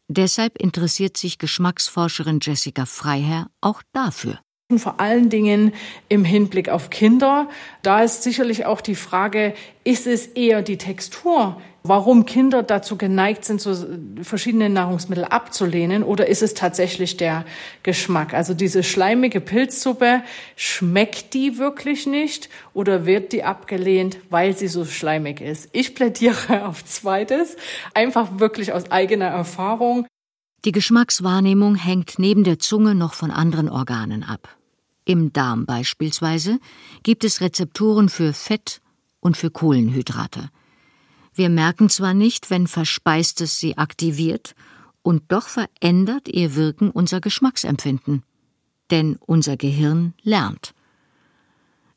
Deshalb 0.08 0.58
interessiert 0.58 1.16
sich 1.16 1.38
Geschmacksforscherin 1.38 2.40
Jessica 2.42 2.84
Freiherr 2.84 3.50
auch 3.60 3.82
dafür. 3.92 4.40
Vor 4.78 5.00
allen 5.00 5.30
Dingen 5.30 5.72
im 6.08 6.24
Hinblick 6.24 6.68
auf 6.68 6.90
Kinder. 6.90 7.48
Da 7.82 8.02
ist 8.02 8.22
sicherlich 8.22 8.66
auch 8.66 8.80
die 8.80 8.94
Frage, 8.94 9.54
ist 9.84 10.06
es 10.06 10.26
eher 10.26 10.62
die 10.62 10.78
Textur, 10.78 11.60
warum 11.86 12.24
Kinder 12.24 12.62
dazu 12.62 12.96
geneigt 12.96 13.44
sind, 13.44 13.60
so 13.60 13.74
verschiedene 14.22 14.70
Nahrungsmittel 14.70 15.24
abzulehnen, 15.24 16.02
oder 16.02 16.26
ist 16.26 16.42
es 16.42 16.54
tatsächlich 16.54 17.18
der 17.18 17.44
Geschmack? 17.82 18.32
Also 18.32 18.54
diese 18.54 18.82
schleimige 18.82 19.40
Pilzsuppe, 19.40 20.22
schmeckt 20.56 21.34
die 21.34 21.58
wirklich 21.58 22.06
nicht 22.06 22.48
oder 22.72 23.04
wird 23.04 23.32
die 23.32 23.44
abgelehnt, 23.44 24.16
weil 24.30 24.56
sie 24.56 24.68
so 24.68 24.86
schleimig 24.86 25.42
ist? 25.42 25.68
Ich 25.72 25.94
plädiere 25.94 26.66
auf 26.66 26.84
zweites, 26.84 27.56
einfach 27.92 28.38
wirklich 28.38 28.72
aus 28.72 28.90
eigener 28.90 29.26
Erfahrung. 29.26 30.06
Die 30.64 30.72
Geschmackswahrnehmung 30.72 31.74
hängt 31.74 32.14
neben 32.16 32.42
der 32.42 32.58
Zunge 32.58 32.94
noch 32.94 33.12
von 33.12 33.30
anderen 33.30 33.68
Organen 33.68 34.22
ab. 34.22 34.48
Im 35.04 35.32
Darm 35.32 35.66
beispielsweise 35.66 36.58
gibt 37.02 37.24
es 37.24 37.40
Rezeptoren 37.40 38.08
für 38.08 38.32
Fett 38.32 38.80
und 39.20 39.36
für 39.36 39.50
Kohlenhydrate. 39.50 40.50
Wir 41.34 41.48
merken 41.48 41.88
zwar 41.88 42.14
nicht, 42.14 42.50
wenn 42.50 42.66
Verspeistes 42.66 43.58
sie 43.58 43.76
aktiviert, 43.76 44.54
und 45.02 45.24
doch 45.28 45.48
verändert 45.48 46.28
ihr 46.28 46.54
Wirken 46.54 46.90
unser 46.90 47.20
Geschmacksempfinden. 47.20 48.22
Denn 48.90 49.16
unser 49.16 49.56
Gehirn 49.56 50.14
lernt. 50.22 50.74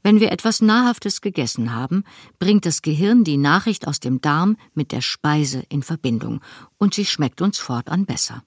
Wenn 0.03 0.19
wir 0.19 0.31
etwas 0.31 0.61
Nahrhaftes 0.61 1.21
gegessen 1.21 1.73
haben, 1.73 2.03
bringt 2.39 2.65
das 2.65 2.81
Gehirn 2.81 3.23
die 3.23 3.37
Nachricht 3.37 3.87
aus 3.87 3.99
dem 3.99 4.21
Darm 4.21 4.57
mit 4.73 4.91
der 4.91 5.01
Speise 5.01 5.63
in 5.69 5.83
Verbindung, 5.83 6.41
und 6.77 6.93
sie 6.93 7.05
schmeckt 7.05 7.41
uns 7.41 7.57
fortan 7.59 8.05
besser. 8.05 8.43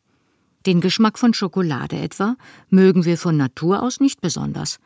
Den 0.67 0.81
Geschmack 0.83 1.19
von 1.19 1.33
Schokolade 1.33 1.97
etwa 1.97 2.37
mögen 2.69 3.05
wir 3.05 3.17
von 3.17 3.37
Natur 3.37 3.83
aus 3.83 3.99
nicht 3.99 4.21
besonders. 4.21 4.79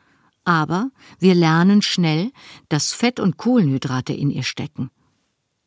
Aber 0.45 0.91
wir 1.19 1.35
lernen 1.35 1.81
schnell, 1.81 2.31
dass 2.69 2.93
Fett 2.93 3.19
und 3.19 3.37
Kohlenhydrate 3.37 4.13
in 4.13 4.29
ihr 4.29 4.43
stecken. 4.43 4.89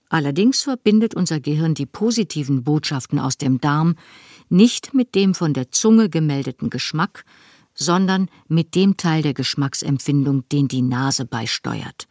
Allerdings 0.08 0.62
verbindet 0.62 1.14
unser 1.14 1.40
Gehirn 1.40 1.74
die 1.74 1.84
positiven 1.84 2.64
Botschaften 2.64 3.18
aus 3.18 3.36
dem 3.36 3.60
Darm 3.60 3.96
nicht 4.48 4.94
mit 4.94 5.14
dem 5.14 5.34
von 5.34 5.52
der 5.52 5.70
Zunge 5.70 6.08
gemeldeten 6.08 6.70
Geschmack, 6.70 7.26
sondern 7.74 8.30
mit 8.48 8.74
dem 8.74 8.96
Teil 8.96 9.20
der 9.20 9.34
Geschmacksempfindung, 9.34 10.48
den 10.48 10.68
die 10.68 10.80
Nase 10.80 11.26
beisteuert. 11.26 12.08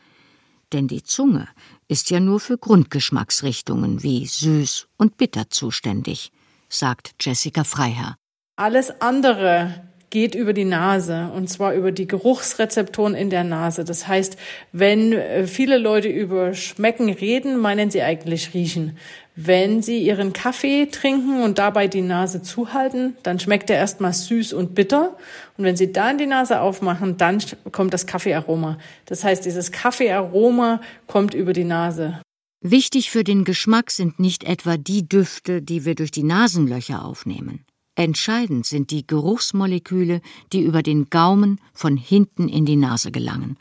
Denn 0.71 0.87
die 0.87 1.01
Zunge 1.01 1.47
ist 1.87 2.11
ja 2.11 2.19
nur 2.19 2.39
für 2.39 2.59
Grundgeschmacksrichtungen 2.59 4.03
wie 4.03 4.27
süß 4.27 4.87
und 4.97 5.17
bitter 5.17 5.49
zuständig 5.49 6.31
sagt 6.69 7.15
Jessica 7.21 7.63
Freiherr. 7.63 8.15
Alles 8.55 9.01
andere 9.01 9.87
geht 10.09 10.35
über 10.35 10.53
die 10.53 10.65
Nase 10.65 11.29
und 11.35 11.49
zwar 11.49 11.73
über 11.73 11.91
die 11.91 12.07
Geruchsrezeptoren 12.07 13.13
in 13.13 13.29
der 13.29 13.43
Nase. 13.43 13.83
Das 13.83 14.07
heißt, 14.07 14.37
wenn 14.71 15.11
äh, 15.11 15.45
viele 15.47 15.77
Leute 15.77 16.07
über 16.07 16.53
Schmecken 16.53 17.09
reden, 17.09 17.57
meinen 17.57 17.91
sie 17.91 18.01
eigentlich 18.01 18.53
riechen. 18.53 18.97
Wenn 19.35 19.83
sie 19.83 19.99
ihren 19.99 20.33
Kaffee 20.33 20.87
trinken 20.87 21.43
und 21.43 21.59
dabei 21.59 21.87
die 21.87 22.01
Nase 22.01 22.41
zuhalten, 22.41 23.17
dann 23.21 23.39
schmeckt 23.39 23.69
er 23.69 23.77
erstmal 23.77 24.13
süß 24.13 24.53
und 24.53 24.73
bitter. 24.73 25.15
Und 25.57 25.65
wenn 25.65 25.75
sie 25.75 25.91
dann 25.91 26.17
die 26.17 26.25
Nase 26.25 26.61
aufmachen, 26.61 27.17
dann 27.17 27.39
kommt 27.71 27.93
das 27.93 28.07
Kaffeearoma. 28.07 28.79
Das 29.05 29.23
heißt, 29.23 29.45
dieses 29.45 29.71
Kaffeearoma 29.71 30.81
kommt 31.05 31.33
über 31.33 31.53
die 31.53 31.65
Nase. 31.65 32.19
Wichtig 32.61 33.11
für 33.11 33.23
den 33.23 33.43
Geschmack 33.43 33.91
sind 33.91 34.19
nicht 34.19 34.43
etwa 34.43 34.77
die 34.77 35.07
Düfte, 35.07 35.61
die 35.61 35.85
wir 35.85 35.95
durch 35.95 36.11
die 36.11 36.23
Nasenlöcher 36.23 37.05
aufnehmen. 37.05 37.65
Entscheidend 37.93 38.65
sind 38.65 38.91
die 38.91 39.05
Geruchsmoleküle, 39.05 40.21
die 40.53 40.61
über 40.61 40.83
den 40.83 41.09
Gaumen 41.09 41.59
von 41.73 41.97
hinten 41.97 42.47
in 42.49 42.65
die 42.65 42.75
Nase 42.75 43.11
gelangen. 43.11 43.57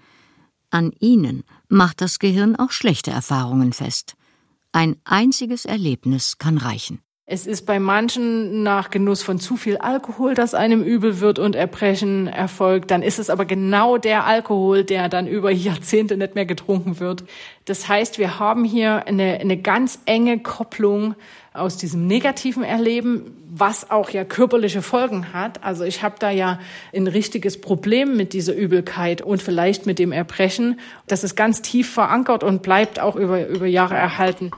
An 0.71 0.93
ihnen 0.99 1.45
macht 1.69 2.01
das 2.01 2.19
Gehirn 2.19 2.57
auch 2.57 2.71
schlechte 2.71 3.11
Erfahrungen 3.11 3.73
fest. 3.73 4.15
Ein 4.73 4.97
einziges 5.05 5.65
Erlebnis 5.65 6.39
kann 6.39 6.59
reichen. 6.59 7.01
Es 7.29 7.49
ist 7.49 7.67
bei 7.67 7.81
manchen 7.81 8.63
nach 8.63 8.89
Genuss 8.89 9.25
von 9.25 9.41
zu 9.41 9.57
viel 9.57 9.79
Alkohol, 9.79 10.35
dass 10.35 10.55
einem 10.55 10.85
übel 10.85 11.19
wird 11.19 11.41
und 11.41 11.57
Erbrechen 11.57 12.29
erfolgt. 12.29 12.93
Dann 12.93 13.03
ist 13.03 13.19
es 13.19 13.31
aber 13.31 13.45
genau 13.45 13.99
der 13.99 14.27
Alkohol, 14.27 14.85
der 14.85 15.09
dann 15.09 15.27
über 15.27 15.51
Jahrzehnte 15.51 16.17
nicht 16.17 16.37
mehr 16.37 16.47
getrunken 16.47 17.01
wird. 17.01 17.25
Das 17.65 17.89
heißt, 17.89 18.21
wir 18.21 18.39
haben 18.39 18.63
hier 18.63 19.09
eine, 19.09 19.41
eine 19.41 19.57
ganz 19.57 19.99
enge 20.07 20.39
Kopplung 20.39 21.17
aus 21.53 21.77
diesem 21.77 22.07
negativen 22.07 22.63
Erleben, 22.63 23.37
was 23.51 23.91
auch 23.91 24.11
ja 24.11 24.23
körperliche 24.23 24.81
Folgen 24.81 25.33
hat. 25.33 25.65
Also 25.65 25.83
ich 25.83 26.05
habe 26.05 26.15
da 26.21 26.31
ja 26.31 26.61
ein 26.95 27.09
richtiges 27.09 27.61
Problem 27.61 28.17
mit 28.17 28.35
dieser 28.35 28.55
Übelkeit 28.55 29.21
und 29.21 29.43
vielleicht 29.43 29.85
mit 29.85 29.99
dem 29.99 30.13
Erbrechen. 30.13 30.79
Das 31.09 31.25
ist 31.25 31.35
ganz 31.35 31.61
tief 31.61 31.91
verankert 31.91 32.45
und 32.45 32.63
bleibt 32.63 33.01
auch 33.01 33.17
über, 33.17 33.49
über 33.49 33.67
Jahre 33.67 33.97
erhalten. 33.97 34.53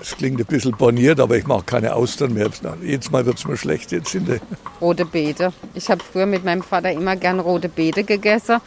Es 0.00 0.16
klingt 0.16 0.40
ein 0.40 0.46
bisschen 0.46 0.72
borniert, 0.72 1.20
aber 1.20 1.36
ich 1.36 1.46
mache 1.46 1.62
keine 1.64 1.94
Austern 1.94 2.34
mehr. 2.34 2.50
Jedes 2.82 3.10
Mal 3.10 3.24
wird 3.24 3.38
es 3.38 3.46
mir 3.46 3.56
schlecht 3.56 3.92
jetzt 3.92 4.14
in 4.14 4.26
der 4.26 4.40
Rote 4.80 5.04
Beete. 5.04 5.52
Ich 5.74 5.88
habe 5.90 6.02
früher 6.02 6.26
mit 6.26 6.44
meinem 6.44 6.62
Vater 6.62 6.90
immer 6.90 7.14
gern 7.16 7.38
rote 7.38 7.68
Beete 7.68 8.02
gegessen. 8.02 8.58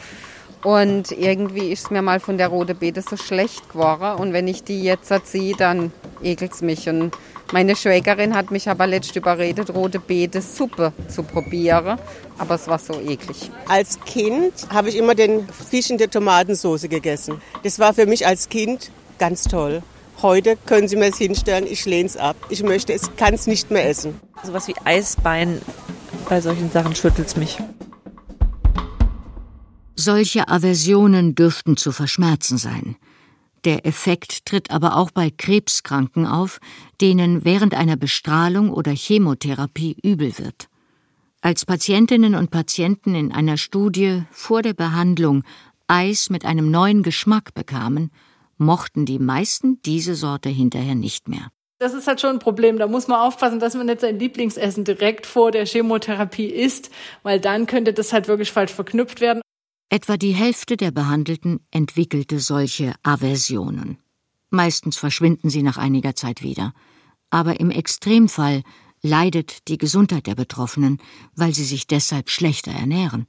Und 0.63 1.12
irgendwie 1.12 1.74
ist 1.74 1.86
es 1.86 1.91
mir 1.91 2.01
mal 2.01 2.22
von 2.22 2.38
der 2.38 2.48
rote 2.48 2.74
Beete 2.74 3.01
so 3.01 3.17
schlecht 3.17 3.69
geworden. 3.69 4.22
Und 4.22 4.31
wenn 4.31 4.48
ich 4.48 4.63
die 4.63 4.81
jetzt 4.81 5.12
ziehe, 5.25 5.57
dann 5.57 5.91
ekelt 6.22 6.53
es 6.53 6.62
mich. 6.62 6.88
Und 6.88 7.12
meine 7.51 7.75
Schwägerin 7.75 8.33
hat 8.33 8.50
mich 8.50 8.69
aber 8.69 8.88
letzt 8.88 9.13
überredet, 9.13 9.74
rote 9.75 10.00
Beete 10.00 10.41
Suppe 10.41 10.93
zu 11.10 11.24
probieren. 11.24 12.00
Aber 12.38 12.55
es 12.55 12.69
war 12.69 12.79
so 12.79 12.93
eklig. 13.01 13.51
Als 13.67 14.00
Kind 14.05 14.53
habe 14.69 14.88
ich 14.88 14.95
immer 14.95 15.15
den 15.15 15.50
Fisch 15.50 15.89
in 15.89 15.98
der 15.98 16.10
Tomatensauce 16.10 16.83
gegessen. 16.83 17.41
Das 17.63 17.77
war 17.77 17.93
für 17.93 18.05
mich 18.05 18.25
als 18.25 18.48
Kind 18.48 18.89
ganz 19.19 19.43
toll. 19.43 19.83
Heute 20.24 20.56
können 20.65 20.88
Sie 20.88 20.96
mir 20.96 21.08
es 21.08 21.18
hinstellen, 21.18 21.68
ich 21.68 21.84
lehne 21.84 22.08
es 22.08 22.15
ab. 22.15 22.38
Ich 22.48 22.63
möchte 22.63 22.94
es, 22.94 23.13
kann 23.18 23.34
es 23.34 23.46
nicht 23.46 23.72
mehr 23.72 23.89
essen. 23.89 24.22
So 24.42 24.53
was 24.53 24.70
wie 24.70 24.75
Eisbein, 24.86 25.62
bei 26.30 26.39
solchen 26.39 26.72
Sachen 26.72 26.96
schüttelt 26.96 27.27
es 27.27 27.36
mich. 27.36 27.58
Solche 29.98 30.48
Aversionen 30.48 31.36
dürften 31.36 31.75
zu 31.75 31.92
verschmerzen 31.92 32.58
sein. 32.58 32.96
Der 33.65 33.86
Effekt 33.86 34.46
tritt 34.46 34.72
aber 34.72 34.96
auch 34.96 35.12
bei 35.12 35.30
Krebskranken 35.30 36.25
auf, 36.25 36.62
denen 37.01 37.44
während 37.44 37.74
einer 37.75 37.98
Bestrahlung 37.98 38.72
oder 38.72 38.94
Chemotherapie 38.94 39.98
übel 40.03 40.38
wird. 40.38 40.70
Als 41.42 41.65
Patientinnen 41.65 42.36
und 42.36 42.50
Patienten 42.50 43.13
in 43.13 43.34
einer 43.34 43.58
Studie 43.58 44.24
vor 44.32 44.62
der 44.62 44.74
Behandlung 44.74 45.44
Eis 45.88 46.30
mit 46.30 46.46
einem 46.46 46.72
neuen 46.72 47.03
Geschmack 47.03 47.53
bekamen, 47.53 48.10
mochten 48.57 49.05
die 49.05 49.19
meisten 49.19 49.81
diese 49.83 50.15
Sorte 50.15 50.50
hinterher 50.50 50.95
nicht 50.95 51.27
mehr. 51.27 51.50
Das 51.79 51.93
ist 51.93 52.07
halt 52.07 52.22
schon 52.22 52.31
ein 52.31 52.39
Problem. 52.39 52.77
Da 52.77 52.88
muss 52.88 53.07
man 53.07 53.19
aufpassen, 53.19 53.60
dass 53.60 53.74
man 53.75 53.88
nicht 53.88 54.01
sein 54.01 54.17
Lieblingsessen 54.17 54.86
direkt 54.86 55.25
vor 55.25 55.51
der 55.51 55.65
Chemotherapie 55.65 56.48
isst, 56.48 56.89
weil 57.24 57.39
dann 57.39 57.67
könnte 57.67 57.93
das 57.93 58.13
halt 58.13 58.27
wirklich 58.27 58.51
falsch 58.51 58.72
verknüpft 58.72 59.19
werden. 59.19 59.41
Etwa 59.89 60.17
die 60.17 60.31
Hälfte 60.31 60.77
der 60.77 60.91
Behandelten 60.91 61.60
entwickelte 61.72 62.39
solche 62.39 62.93
Aversionen. 63.03 63.98
Meistens 64.50 64.98
verschwinden 64.98 65.50
sie 65.50 65.62
nach 65.62 65.77
einiger 65.77 66.15
Zeit 66.15 66.41
wieder. 66.41 66.74
Aber 67.29 67.60
im 67.60 67.69
Extremfall 67.69 68.63
leidet 69.01 69.67
die 69.67 69.77
Gesundheit 69.77 70.27
der 70.27 70.36
Betroffenen, 70.36 71.00
weil 71.36 71.53
sie 71.53 71.65
sich 71.65 71.86
deshalb 71.86 72.29
schlechter 72.29 72.72
ernähren. 72.72 73.27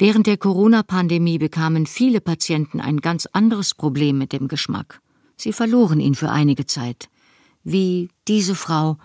Während 0.00 0.28
der 0.28 0.36
Corona-Pandemie 0.36 1.38
bekamen 1.38 1.86
viele 1.86 2.20
Patienten 2.20 2.80
ein 2.80 2.98
ganz 2.98 3.26
anderes 3.26 3.74
Problem 3.74 4.16
mit 4.16 4.32
dem 4.32 4.46
Geschmack. 4.46 5.00
Sie 5.36 5.52
verloren 5.52 5.98
ihn 5.98 6.14
für 6.14 6.30
einige 6.30 6.66
Zeit, 6.66 7.08
wie 7.64 8.08
diese 8.28 8.54
Frau, 8.54 8.98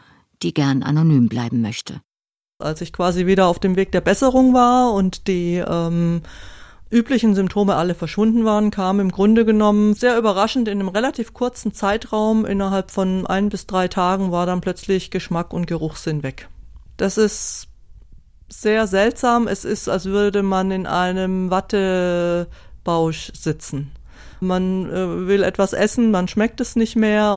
die 0.44 0.54
gern 0.54 0.84
anonym 0.84 1.30
bleiben 1.30 1.62
möchte. 1.62 2.02
Als 2.60 2.82
ich 2.82 2.94
quasi 2.94 3.26
wieder 3.26 3.48
auf 3.48 3.58
dem 3.58 3.76
Weg 3.76 3.92
der 3.92 4.02
Besserung 4.02 4.54
war 4.54 4.94
und 4.94 5.28
die 5.28 5.56
ähm, 5.56 6.22
üblichen 6.92 7.34
Symptome 7.34 7.74
alle 7.74 7.96
verschwunden 7.96 8.46
waren, 8.46 8.70
kam 8.70 9.00
im 9.00 9.12
Grunde 9.12 9.46
genommen 9.46 9.96
sehr 9.96 10.16
überraschend 10.16 10.68
in 10.68 10.80
einem 10.80 10.90
relativ 10.90 11.34
kurzen 11.34 11.74
Zeitraum, 11.74 12.46
innerhalb 12.46 12.92
von 12.92 13.26
ein 13.26 13.50
bis 13.50 13.66
drei 13.66 13.88
Tagen, 13.88 14.32
war 14.32 14.46
dann 14.46 14.62
plötzlich 14.62 15.10
Geschmack 15.10 15.54
und 15.54 15.66
Geruchssinn 15.66 16.22
weg. 16.22 16.50
Das 16.98 17.18
ist 17.18 17.68
sehr 18.62 18.88
seltsam. 18.88 19.48
Es 19.48 19.66
ist, 19.66 19.90
als 19.90 20.06
würde 20.06 20.44
man 20.44 20.72
in 20.72 20.86
einem 20.86 21.50
Wattebausch 21.50 23.32
sitzen. 23.34 23.92
Man 24.40 24.90
äh, 24.90 25.28
will 25.28 25.44
etwas 25.44 25.74
essen, 25.74 26.12
man 26.12 26.28
schmeckt 26.28 26.60
es 26.62 26.76
nicht 26.76 26.96
mehr. 26.96 27.36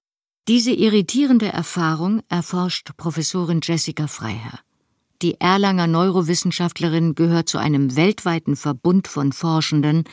Diese 0.48 0.72
irritierende 0.72 1.48
Erfahrung 1.48 2.22
erforscht 2.28 2.96
Professorin 2.96 3.60
Jessica 3.62 4.06
Freiherr. 4.06 4.60
Die 5.22 5.40
Erlanger 5.40 5.86
Neurowissenschaftlerin 5.86 7.14
gehört 7.14 7.48
zu 7.48 7.58
einem 7.58 7.96
weltweiten 7.96 8.54
Verbund 8.54 9.08
von 9.08 9.32
Forschenden, 9.32 10.04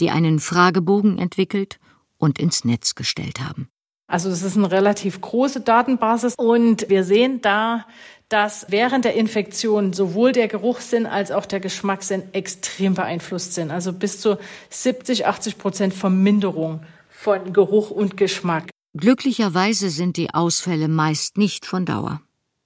die 0.00 0.10
einen 0.10 0.40
Fragebogen 0.40 1.18
entwickelt 1.18 1.78
und 2.18 2.38
ins 2.38 2.64
Netz 2.64 2.94
gestellt 2.94 3.40
haben. 3.40 3.68
Also 4.08 4.30
es 4.30 4.42
ist 4.42 4.56
eine 4.56 4.70
relativ 4.70 5.20
große 5.20 5.60
Datenbasis 5.60 6.34
und 6.36 6.88
wir 6.88 7.04
sehen 7.04 7.40
da, 7.42 7.86
dass 8.28 8.66
während 8.68 9.04
der 9.04 9.14
Infektion 9.14 9.92
sowohl 9.92 10.32
der 10.32 10.48
Geruchssinn 10.48 11.06
als 11.06 11.30
auch 11.30 11.46
der 11.46 11.60
Geschmackssinn 11.60 12.22
extrem 12.32 12.94
beeinflusst 12.94 13.54
sind. 13.54 13.70
Also 13.70 13.92
bis 13.92 14.20
zu 14.20 14.38
70, 14.70 15.26
80 15.26 15.58
Prozent 15.58 15.94
Verminderung 15.94 16.80
von 17.08 17.52
Geruch 17.52 17.90
und 17.90 18.16
Geschmack. 18.16 18.70
Glücklicherweise 18.96 19.90
sind 19.90 20.16
die 20.16 20.34
Ausfälle 20.34 20.88
meist 20.88 21.38
nicht 21.38 21.66
von 21.66 21.84
Dauer. 21.84 22.20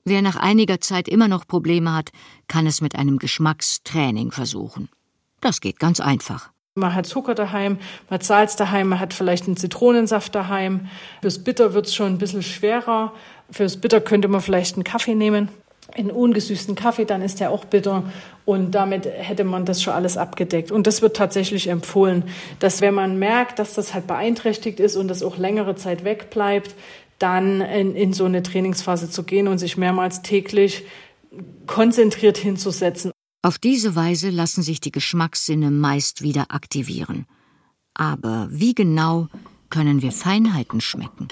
Wer 0.04 0.22
nach 0.22 0.36
einiger 0.36 0.80
Zeit 0.80 1.08
immer 1.08 1.28
noch 1.28 1.46
Probleme 1.46 1.94
hat, 1.94 2.10
kann 2.48 2.66
es 2.66 2.80
mit 2.80 2.96
einem 2.96 3.18
Geschmackstraining 3.18 4.32
versuchen. 4.32 4.88
Das 5.40 5.60
geht 5.60 5.78
ganz 5.78 6.00
einfach. 6.00 6.51
Man 6.74 6.94
hat 6.94 7.04
Zucker 7.04 7.34
daheim, 7.34 7.74
man 8.08 8.14
hat 8.14 8.24
Salz 8.24 8.56
daheim, 8.56 8.88
man 8.88 9.00
hat 9.00 9.12
vielleicht 9.12 9.44
einen 9.44 9.58
Zitronensaft 9.58 10.34
daheim. 10.34 10.88
Fürs 11.20 11.44
Bitter 11.44 11.74
wird 11.74 11.86
es 11.86 11.94
schon 11.94 12.06
ein 12.14 12.18
bisschen 12.18 12.42
schwerer. 12.42 13.12
Fürs 13.50 13.76
Bitter 13.76 14.00
könnte 14.00 14.26
man 14.28 14.40
vielleicht 14.40 14.76
einen 14.76 14.84
Kaffee 14.84 15.14
nehmen, 15.14 15.50
einen 15.94 16.10
ungesüßten 16.10 16.74
Kaffee, 16.74 17.04
dann 17.04 17.20
ist 17.20 17.40
der 17.40 17.50
auch 17.50 17.66
bitter. 17.66 18.04
Und 18.46 18.70
damit 18.74 19.04
hätte 19.04 19.44
man 19.44 19.66
das 19.66 19.82
schon 19.82 19.92
alles 19.92 20.16
abgedeckt. 20.16 20.72
Und 20.72 20.86
das 20.86 21.02
wird 21.02 21.14
tatsächlich 21.14 21.68
empfohlen, 21.68 22.24
dass 22.58 22.80
wenn 22.80 22.94
man 22.94 23.18
merkt, 23.18 23.58
dass 23.58 23.74
das 23.74 23.92
halt 23.92 24.06
beeinträchtigt 24.06 24.80
ist 24.80 24.96
und 24.96 25.08
das 25.08 25.22
auch 25.22 25.36
längere 25.36 25.76
Zeit 25.76 26.04
wegbleibt, 26.04 26.74
dann 27.18 27.60
in, 27.60 27.94
in 27.94 28.14
so 28.14 28.24
eine 28.24 28.42
Trainingsphase 28.42 29.10
zu 29.10 29.24
gehen 29.24 29.46
und 29.46 29.58
sich 29.58 29.76
mehrmals 29.76 30.22
täglich 30.22 30.86
konzentriert 31.66 32.38
hinzusetzen. 32.38 33.12
Auf 33.44 33.58
diese 33.58 33.96
Weise 33.96 34.30
lassen 34.30 34.62
sich 34.62 34.80
die 34.80 34.92
Geschmackssinne 34.92 35.72
meist 35.72 36.22
wieder 36.22 36.46
aktivieren. 36.50 37.26
Aber 37.92 38.46
wie 38.50 38.72
genau 38.72 39.26
können 39.68 40.00
wir 40.00 40.12
Feinheiten 40.12 40.80
schmecken? 40.80 41.26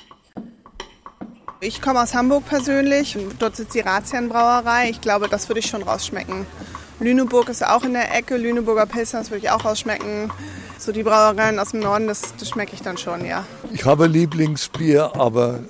Ich 1.61 1.81
komme 1.81 2.03
aus 2.03 2.13
Hamburg 2.13 2.47
persönlich. 2.47 3.17
Dort 3.39 3.55
sitzt 3.55 3.77
die 3.77 3.81
Razian-Brauerei. 3.81 4.91
Ich 4.91 5.01
glaube, 5.01 5.29
das 5.29 5.49
würde 5.49 5.61
ich 5.61 5.67
schon 5.67 5.83
rausschmecken. 5.85 6.47
Lüneburg 6.99 7.49
ist 7.49 7.65
auch 7.65 7.85
in 7.85 7.93
der 7.93 8.13
Ecke. 8.13 8.37
Lüneburger 8.37 8.87
Pilsner, 8.87 9.21
das 9.21 9.31
würde 9.31 9.45
ich 9.45 9.51
auch 9.53 9.65
rausschmecken. 9.65 10.33
So 10.79 10.91
die 10.91 11.05
Brauereien 11.05 11.61
aus 11.61 11.71
dem 11.71 11.81
Norden, 11.81 12.09
das, 12.09 12.35
das 12.37 12.49
schmecke 12.49 12.75
ich 12.75 12.83
dann 12.83 12.99
schon, 12.99 13.25
ja. 13.25 13.45
Ich 13.73 13.85
habe 13.85 14.09
Lieblingsbier, 14.09 15.15
aber 15.15 15.61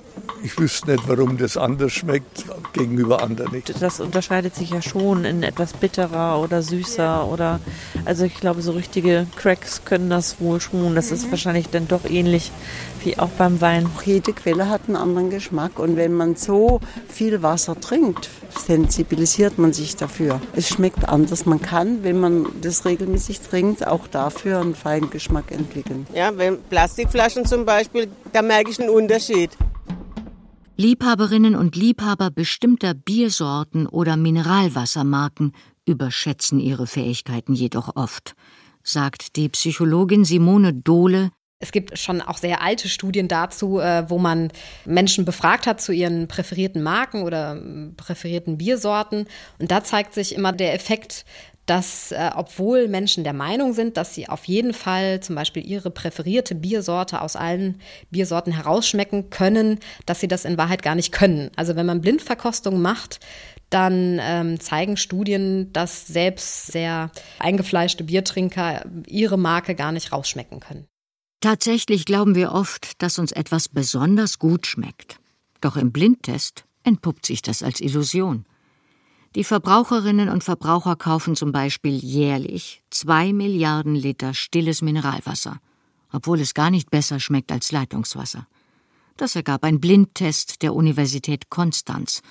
ich 0.43 0.57
wüsste 0.57 0.91
nicht, 0.91 1.07
warum 1.07 1.37
das 1.37 1.57
anders 1.57 1.91
schmeckt 1.93 2.45
gegenüber 2.73 3.21
anderen 3.21 3.51
nicht. 3.51 3.81
Das 3.81 3.99
unterscheidet 3.99 4.55
sich 4.55 4.71
ja 4.71 4.81
schon 4.81 5.25
in 5.25 5.43
etwas 5.43 5.73
bitterer 5.73 6.39
oder 6.39 6.61
süßer 6.61 7.27
oder 7.27 7.59
also 8.05 8.25
ich 8.25 8.35
glaube 8.35 8.61
so 8.61 8.71
richtige 8.71 9.27
Cracks 9.35 9.85
können 9.85 10.09
das 10.09 10.39
wohl 10.39 10.59
schon. 10.59 10.95
Das 10.95 11.11
ist 11.11 11.27
mhm. 11.27 11.31
wahrscheinlich 11.31 11.69
dann 11.69 11.87
doch 11.87 12.05
ähnlich 12.09 12.51
wie 13.03 13.17
auch 13.17 13.29
beim 13.29 13.61
Wein. 13.61 13.89
Jede 14.05 14.33
Quelle 14.33 14.69
hat 14.69 14.81
einen 14.87 14.95
anderen 14.95 15.29
Geschmack 15.29 15.79
und 15.79 15.95
wenn 15.95 16.13
man 16.13 16.35
so 16.35 16.79
viel 17.07 17.41
Wasser 17.43 17.79
trinkt, 17.79 18.29
sensibilisiert 18.57 19.57
man 19.57 19.73
sich 19.73 19.95
dafür. 19.95 20.41
Es 20.53 20.69
schmeckt 20.69 21.07
anders. 21.07 21.45
Man 21.45 21.61
kann, 21.61 22.03
wenn 22.03 22.19
man 22.19 22.47
das 22.61 22.85
regelmäßig 22.85 23.41
trinkt, 23.41 23.87
auch 23.87 24.07
dafür 24.07 24.59
einen 24.59 24.75
feinen 24.75 25.09
Geschmack 25.09 25.51
entwickeln. 25.51 26.05
Ja, 26.13 26.31
wenn 26.37 26.61
Plastikflaschen 26.63 27.45
zum 27.45 27.65
Beispiel, 27.65 28.07
da 28.33 28.41
merke 28.41 28.71
ich 28.71 28.79
einen 28.79 28.89
Unterschied. 28.89 29.51
Liebhaberinnen 30.81 31.55
und 31.55 31.75
Liebhaber 31.75 32.31
bestimmter 32.31 32.95
Biersorten 32.95 33.85
oder 33.85 34.17
Mineralwassermarken 34.17 35.53
überschätzen 35.85 36.59
ihre 36.59 36.87
Fähigkeiten 36.87 37.53
jedoch 37.53 37.95
oft, 37.95 38.33
sagt 38.81 39.35
die 39.35 39.47
Psychologin 39.49 40.25
Simone 40.25 40.73
Dohle. 40.73 41.29
Es 41.59 41.71
gibt 41.71 41.99
schon 41.99 42.19
auch 42.21 42.39
sehr 42.39 42.63
alte 42.63 42.89
Studien 42.89 43.27
dazu, 43.27 43.79
äh, 43.79 44.09
wo 44.09 44.17
man 44.17 44.51
Menschen 44.85 45.23
befragt 45.23 45.67
hat 45.67 45.79
zu 45.79 45.91
ihren 45.91 46.27
präferierten 46.27 46.81
Marken 46.81 47.21
oder 47.21 47.51
ähm, 47.51 47.93
präferierten 47.95 48.57
Biersorten. 48.57 49.27
Und 49.59 49.69
da 49.69 49.83
zeigt 49.83 50.15
sich 50.15 50.33
immer 50.33 50.51
der 50.51 50.73
Effekt, 50.73 51.25
dass 51.71 52.11
äh, 52.11 52.31
obwohl 52.35 52.89
Menschen 52.89 53.23
der 53.23 53.31
Meinung 53.31 53.71
sind, 53.71 53.95
dass 53.95 54.13
sie 54.13 54.27
auf 54.27 54.43
jeden 54.43 54.73
Fall 54.73 55.21
zum 55.21 55.37
Beispiel 55.37 55.65
ihre 55.65 55.89
präferierte 55.89 56.53
Biersorte 56.53 57.21
aus 57.21 57.37
allen 57.37 57.79
Biersorten 58.09 58.51
herausschmecken 58.51 59.29
können, 59.29 59.79
dass 60.05 60.19
sie 60.19 60.27
das 60.27 60.43
in 60.43 60.57
Wahrheit 60.57 60.83
gar 60.83 60.95
nicht 60.95 61.13
können. 61.13 61.49
Also 61.55 61.77
wenn 61.77 61.85
man 61.85 62.01
Blindverkostung 62.01 62.81
macht, 62.81 63.21
dann 63.69 64.19
ähm, 64.21 64.59
zeigen 64.59 64.97
Studien, 64.97 65.71
dass 65.71 66.07
selbst 66.07 66.67
sehr 66.67 67.09
eingefleischte 67.39 68.03
Biertrinker 68.03 68.83
ihre 69.07 69.37
Marke 69.37 69.73
gar 69.73 69.93
nicht 69.93 70.11
rausschmecken 70.11 70.59
können. 70.59 70.87
Tatsächlich 71.39 72.03
glauben 72.03 72.35
wir 72.35 72.51
oft, 72.51 73.01
dass 73.01 73.17
uns 73.17 73.31
etwas 73.31 73.69
besonders 73.69 74.39
gut 74.39 74.67
schmeckt. 74.67 75.19
Doch 75.61 75.77
im 75.77 75.93
Blindtest 75.93 76.65
entpuppt 76.83 77.25
sich 77.25 77.41
das 77.41 77.63
als 77.63 77.79
Illusion. 77.79 78.43
Die 79.35 79.45
Verbraucherinnen 79.45 80.27
und 80.27 80.43
Verbraucher 80.43 80.97
kaufen 80.97 81.37
zum 81.37 81.53
Beispiel 81.53 81.95
jährlich 81.95 82.83
zwei 82.89 83.31
Milliarden 83.31 83.95
Liter 83.95 84.33
stilles 84.33 84.81
Mineralwasser, 84.81 85.59
obwohl 86.11 86.41
es 86.41 86.53
gar 86.53 86.69
nicht 86.69 86.91
besser 86.91 87.21
schmeckt 87.21 87.51
als 87.51 87.71
Leitungswasser. 87.71 88.45
Das 89.15 89.35
ergab 89.35 89.63
ein 89.63 89.79
Blindtest 89.79 90.61
der 90.63 90.73
Universität 90.73 91.49
Konstanz. 91.49 92.21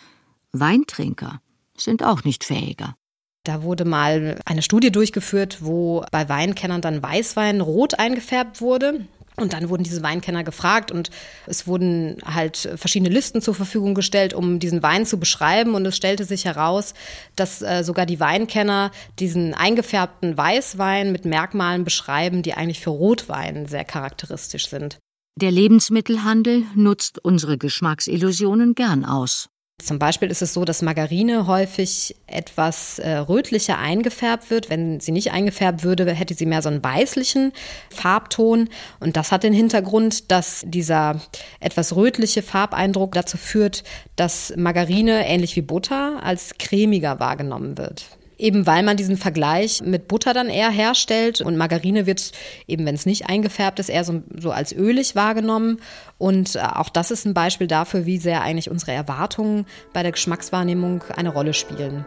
Weintrinker 0.52 1.40
sind 1.74 2.02
auch 2.04 2.24
nicht 2.24 2.44
fähiger. 2.44 2.96
Da 3.44 3.62
wurde 3.62 3.86
mal 3.86 4.38
eine 4.44 4.60
Studie 4.60 4.92
durchgeführt, 4.92 5.58
wo 5.62 6.04
bei 6.12 6.28
Weinkennern 6.28 6.82
dann 6.82 7.02
Weißwein 7.02 7.62
rot 7.62 7.98
eingefärbt 7.98 8.60
wurde. 8.60 9.06
Und 9.40 9.52
dann 9.52 9.68
wurden 9.68 9.82
diese 9.82 10.02
Weinkenner 10.02 10.44
gefragt 10.44 10.92
und 10.92 11.10
es 11.46 11.66
wurden 11.66 12.18
halt 12.24 12.68
verschiedene 12.76 13.10
Listen 13.10 13.40
zur 13.40 13.54
Verfügung 13.54 13.94
gestellt, 13.94 14.34
um 14.34 14.58
diesen 14.58 14.82
Wein 14.82 15.06
zu 15.06 15.18
beschreiben. 15.18 15.74
Und 15.74 15.86
es 15.86 15.96
stellte 15.96 16.24
sich 16.24 16.44
heraus, 16.44 16.94
dass 17.36 17.62
äh, 17.62 17.82
sogar 17.82 18.06
die 18.06 18.20
Weinkenner 18.20 18.90
diesen 19.18 19.54
eingefärbten 19.54 20.36
Weißwein 20.36 21.12
mit 21.12 21.24
Merkmalen 21.24 21.84
beschreiben, 21.84 22.42
die 22.42 22.54
eigentlich 22.54 22.80
für 22.80 22.90
Rotwein 22.90 23.66
sehr 23.66 23.84
charakteristisch 23.84 24.68
sind. 24.68 24.98
Der 25.36 25.50
Lebensmittelhandel 25.50 26.64
nutzt 26.74 27.24
unsere 27.24 27.56
Geschmacksillusionen 27.56 28.74
gern 28.74 29.04
aus. 29.04 29.48
Zum 29.82 29.98
Beispiel 29.98 30.30
ist 30.30 30.42
es 30.42 30.52
so, 30.52 30.64
dass 30.64 30.82
Margarine 30.82 31.46
häufig 31.46 32.16
etwas 32.26 32.98
äh, 32.98 33.16
rötlicher 33.16 33.78
eingefärbt 33.78 34.50
wird. 34.50 34.70
Wenn 34.70 35.00
sie 35.00 35.12
nicht 35.12 35.32
eingefärbt 35.32 35.82
würde, 35.82 36.10
hätte 36.12 36.34
sie 36.34 36.46
mehr 36.46 36.62
so 36.62 36.68
einen 36.68 36.84
weißlichen 36.84 37.52
Farbton. 37.90 38.68
Und 39.00 39.16
das 39.16 39.32
hat 39.32 39.42
den 39.42 39.52
Hintergrund, 39.52 40.30
dass 40.30 40.64
dieser 40.66 41.20
etwas 41.60 41.96
rötliche 41.96 42.42
Farbeindruck 42.42 43.12
dazu 43.12 43.36
führt, 43.36 43.84
dass 44.16 44.52
Margarine 44.56 45.26
ähnlich 45.26 45.56
wie 45.56 45.62
Butter 45.62 46.22
als 46.22 46.54
cremiger 46.58 47.18
wahrgenommen 47.20 47.78
wird 47.78 48.19
eben 48.40 48.66
weil 48.66 48.82
man 48.82 48.96
diesen 48.96 49.16
Vergleich 49.16 49.82
mit 49.82 50.08
Butter 50.08 50.34
dann 50.34 50.48
eher 50.48 50.70
herstellt 50.70 51.40
und 51.40 51.56
Margarine 51.56 52.06
wird 52.06 52.32
eben, 52.66 52.86
wenn 52.86 52.94
es 52.94 53.06
nicht 53.06 53.28
eingefärbt 53.28 53.78
ist, 53.78 53.88
eher 53.88 54.04
so, 54.04 54.22
so 54.36 54.50
als 54.50 54.72
ölig 54.72 55.14
wahrgenommen. 55.14 55.78
Und 56.18 56.56
äh, 56.56 56.60
auch 56.60 56.88
das 56.88 57.10
ist 57.10 57.26
ein 57.26 57.34
Beispiel 57.34 57.66
dafür, 57.66 58.06
wie 58.06 58.18
sehr 58.18 58.42
eigentlich 58.42 58.70
unsere 58.70 58.92
Erwartungen 58.92 59.66
bei 59.92 60.02
der 60.02 60.12
Geschmackswahrnehmung 60.12 61.04
eine 61.14 61.30
Rolle 61.30 61.54
spielen. 61.54 62.04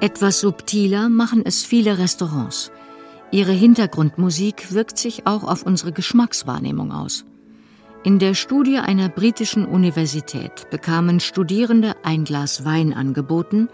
Etwas 0.00 0.40
subtiler 0.40 1.08
machen 1.08 1.42
es 1.44 1.64
viele 1.64 1.98
Restaurants. 1.98 2.70
Ihre 3.30 3.52
Hintergrundmusik 3.52 4.72
wirkt 4.72 4.96
sich 4.96 5.26
auch 5.26 5.44
auf 5.44 5.64
unsere 5.64 5.92
Geschmackswahrnehmung 5.92 6.92
aus. 6.92 7.24
In 8.04 8.20
der 8.20 8.34
Studie 8.34 8.78
einer 8.78 9.08
britischen 9.08 9.66
Universität 9.66 10.70
bekamen 10.70 11.18
Studierende 11.18 11.96
ein 12.04 12.24
Glas 12.24 12.64
Wein 12.64 12.94
angeboten, 12.94 13.68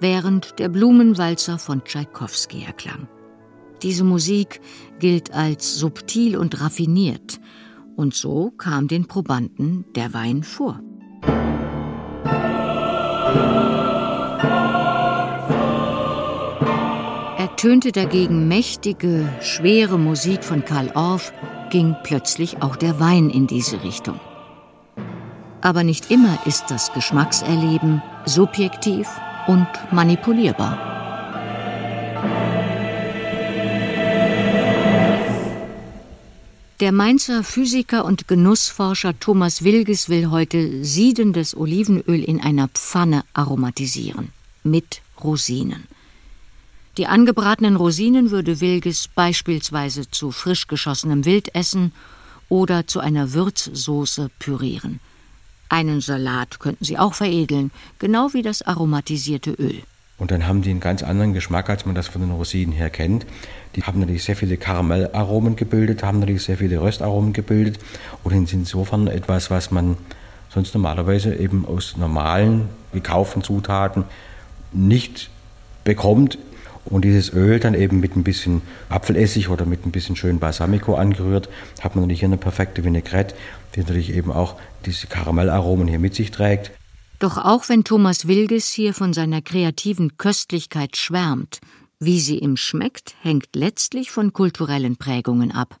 während 0.00 0.58
der 0.58 0.68
Blumenwalzer 0.68 1.58
von 1.58 1.84
Tschaikowski 1.84 2.64
erklang. 2.64 3.08
Diese 3.82 4.04
Musik 4.04 4.60
gilt 4.98 5.32
als 5.34 5.76
subtil 5.76 6.36
und 6.36 6.60
raffiniert, 6.60 7.40
und 7.96 8.14
so 8.14 8.50
kam 8.50 8.88
den 8.88 9.06
Probanden 9.06 9.84
der 9.94 10.14
Wein 10.14 10.42
vor. 10.42 10.80
Ertönte 17.38 17.92
dagegen 17.92 18.48
mächtige, 18.48 19.28
schwere 19.40 19.98
Musik 19.98 20.44
von 20.44 20.64
Karl 20.64 20.90
Orff, 20.94 21.32
ging 21.70 21.94
plötzlich 22.02 22.62
auch 22.62 22.76
der 22.76 23.00
Wein 23.00 23.30
in 23.30 23.46
diese 23.46 23.82
Richtung. 23.84 24.18
Aber 25.60 25.84
nicht 25.84 26.10
immer 26.10 26.38
ist 26.46 26.70
das 26.70 26.92
Geschmackserleben 26.92 28.02
subjektiv 28.26 29.08
und 29.46 29.66
manipulierbar. 29.90 30.94
Der 36.80 36.90
Mainzer 36.90 37.44
Physiker 37.44 38.04
und 38.04 38.26
Genussforscher 38.26 39.18
Thomas 39.18 39.62
Wilges 39.62 40.08
will 40.08 40.30
heute 40.30 40.84
siedendes 40.84 41.56
Olivenöl 41.56 42.22
in 42.22 42.40
einer 42.40 42.68
Pfanne 42.68 43.24
aromatisieren. 43.32 44.32
Mit 44.64 45.00
Rosinen. 45.22 45.84
Die 46.96 47.06
angebratenen 47.06 47.76
Rosinen 47.76 48.30
würde 48.30 48.60
Wilges 48.60 49.08
beispielsweise 49.08 50.10
zu 50.10 50.30
frisch 50.30 50.66
geschossenem 50.66 51.24
Wildessen 51.24 51.92
oder 52.48 52.86
zu 52.86 53.00
einer 53.00 53.32
Würzsoße 53.32 54.30
pürieren. 54.38 55.00
Einen 55.74 56.00
Salat 56.00 56.60
könnten 56.60 56.84
sie 56.84 56.98
auch 56.98 57.14
veredeln, 57.14 57.72
genau 57.98 58.32
wie 58.32 58.42
das 58.42 58.62
aromatisierte 58.62 59.50
Öl. 59.50 59.82
Und 60.18 60.30
dann 60.30 60.46
haben 60.46 60.62
die 60.62 60.70
einen 60.70 60.78
ganz 60.78 61.02
anderen 61.02 61.34
Geschmack, 61.34 61.68
als 61.68 61.84
man 61.84 61.96
das 61.96 62.06
von 62.06 62.22
den 62.22 62.30
Rosinen 62.30 62.72
her 62.72 62.90
kennt. 62.90 63.26
Die 63.74 63.82
haben 63.82 63.98
natürlich 63.98 64.22
sehr 64.22 64.36
viele 64.36 64.56
Karamellaromen 64.56 65.56
gebildet, 65.56 66.04
haben 66.04 66.20
natürlich 66.20 66.44
sehr 66.44 66.58
viele 66.58 66.80
Röstaromen 66.80 67.32
gebildet 67.32 67.80
und 68.22 68.30
sind 68.30 68.52
insofern 68.52 69.08
etwas, 69.08 69.50
was 69.50 69.72
man 69.72 69.96
sonst 70.48 70.74
normalerweise 70.74 71.34
eben 71.34 71.66
aus 71.66 71.96
normalen, 71.96 72.68
gekauften 72.92 73.42
Zutaten 73.42 74.04
nicht 74.72 75.28
bekommt 75.82 76.38
und 76.84 77.04
dieses 77.04 77.32
Öl 77.32 77.60
dann 77.60 77.74
eben 77.74 78.00
mit 78.00 78.16
ein 78.16 78.24
bisschen 78.24 78.62
Apfelessig 78.88 79.48
oder 79.48 79.66
mit 79.66 79.86
ein 79.86 79.92
bisschen 79.92 80.16
schön 80.16 80.38
Balsamico 80.38 80.94
angerührt, 80.94 81.48
hat 81.80 81.94
man 81.94 82.04
natürlich 82.04 82.20
hier 82.20 82.28
eine 82.28 82.36
perfekte 82.36 82.84
Vinaigrette, 82.84 83.34
die 83.74 83.80
natürlich 83.80 84.14
eben 84.14 84.30
auch 84.30 84.56
diese 84.84 85.06
Karamellaromen 85.06 85.88
hier 85.88 85.98
mit 85.98 86.14
sich 86.14 86.30
trägt. 86.30 86.72
Doch 87.18 87.38
auch 87.38 87.68
wenn 87.68 87.84
Thomas 87.84 88.28
Wilges 88.28 88.68
hier 88.68 88.92
von 88.92 89.12
seiner 89.12 89.40
kreativen 89.40 90.16
Köstlichkeit 90.16 90.96
schwärmt, 90.96 91.60
wie 91.98 92.20
sie 92.20 92.38
ihm 92.38 92.56
schmeckt, 92.56 93.14
hängt 93.22 93.48
letztlich 93.54 94.10
von 94.10 94.32
kulturellen 94.32 94.96
Prägungen 94.96 95.52
ab, 95.52 95.78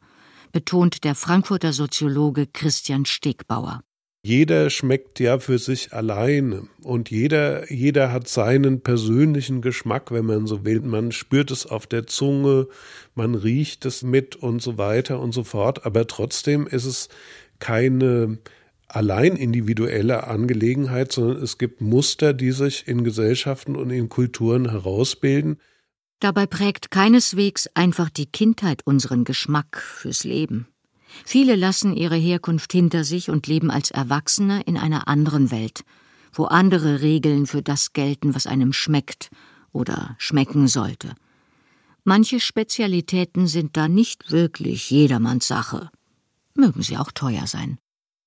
betont 0.52 1.04
der 1.04 1.14
Frankfurter 1.14 1.72
Soziologe 1.72 2.46
Christian 2.46 3.04
Stegbauer 3.04 3.82
jeder 4.26 4.70
schmeckt 4.70 5.20
ja 5.20 5.38
für 5.38 5.58
sich 5.58 5.92
alleine 5.92 6.66
und 6.82 7.10
jeder, 7.10 7.70
jeder 7.70 8.10
hat 8.10 8.26
seinen 8.26 8.80
persönlichen 8.80 9.60
Geschmack, 9.60 10.10
wenn 10.12 10.24
man 10.24 10.46
so 10.46 10.64
will. 10.64 10.80
Man 10.80 11.12
spürt 11.12 11.50
es 11.50 11.66
auf 11.66 11.86
der 11.86 12.06
Zunge, 12.06 12.66
man 13.14 13.34
riecht 13.34 13.84
es 13.84 14.02
mit 14.02 14.34
und 14.34 14.62
so 14.62 14.78
weiter 14.78 15.20
und 15.20 15.32
so 15.32 15.44
fort. 15.44 15.84
Aber 15.84 16.06
trotzdem 16.06 16.66
ist 16.66 16.86
es 16.86 17.10
keine 17.58 18.38
allein 18.88 19.36
individuelle 19.36 20.26
Angelegenheit, 20.26 21.12
sondern 21.12 21.42
es 21.42 21.58
gibt 21.58 21.82
Muster, 21.82 22.32
die 22.32 22.52
sich 22.52 22.88
in 22.88 23.04
Gesellschaften 23.04 23.76
und 23.76 23.90
in 23.90 24.08
Kulturen 24.08 24.70
herausbilden. 24.70 25.60
Dabei 26.20 26.46
prägt 26.46 26.90
keineswegs 26.90 27.68
einfach 27.74 28.08
die 28.08 28.24
Kindheit 28.24 28.80
unseren 28.86 29.24
Geschmack 29.24 29.82
fürs 29.82 30.24
Leben. 30.24 30.66
Viele 31.24 31.56
lassen 31.56 31.96
ihre 31.96 32.16
Herkunft 32.16 32.72
hinter 32.72 33.04
sich 33.04 33.30
und 33.30 33.46
leben 33.46 33.70
als 33.70 33.90
Erwachsene 33.90 34.62
in 34.62 34.76
einer 34.76 35.08
anderen 35.08 35.50
Welt, 35.50 35.84
wo 36.32 36.44
andere 36.44 37.02
Regeln 37.02 37.46
für 37.46 37.62
das 37.62 37.92
gelten, 37.92 38.34
was 38.34 38.46
einem 38.46 38.72
schmeckt 38.72 39.30
oder 39.72 40.16
schmecken 40.18 40.68
sollte. 40.68 41.14
Manche 42.04 42.40
Spezialitäten 42.40 43.46
sind 43.46 43.76
da 43.76 43.88
nicht 43.88 44.30
wirklich 44.30 44.90
jedermanns 44.90 45.48
Sache. 45.48 45.90
Mögen 46.54 46.82
sie 46.82 46.98
auch 46.98 47.10
teuer 47.10 47.46
sein. 47.46 47.78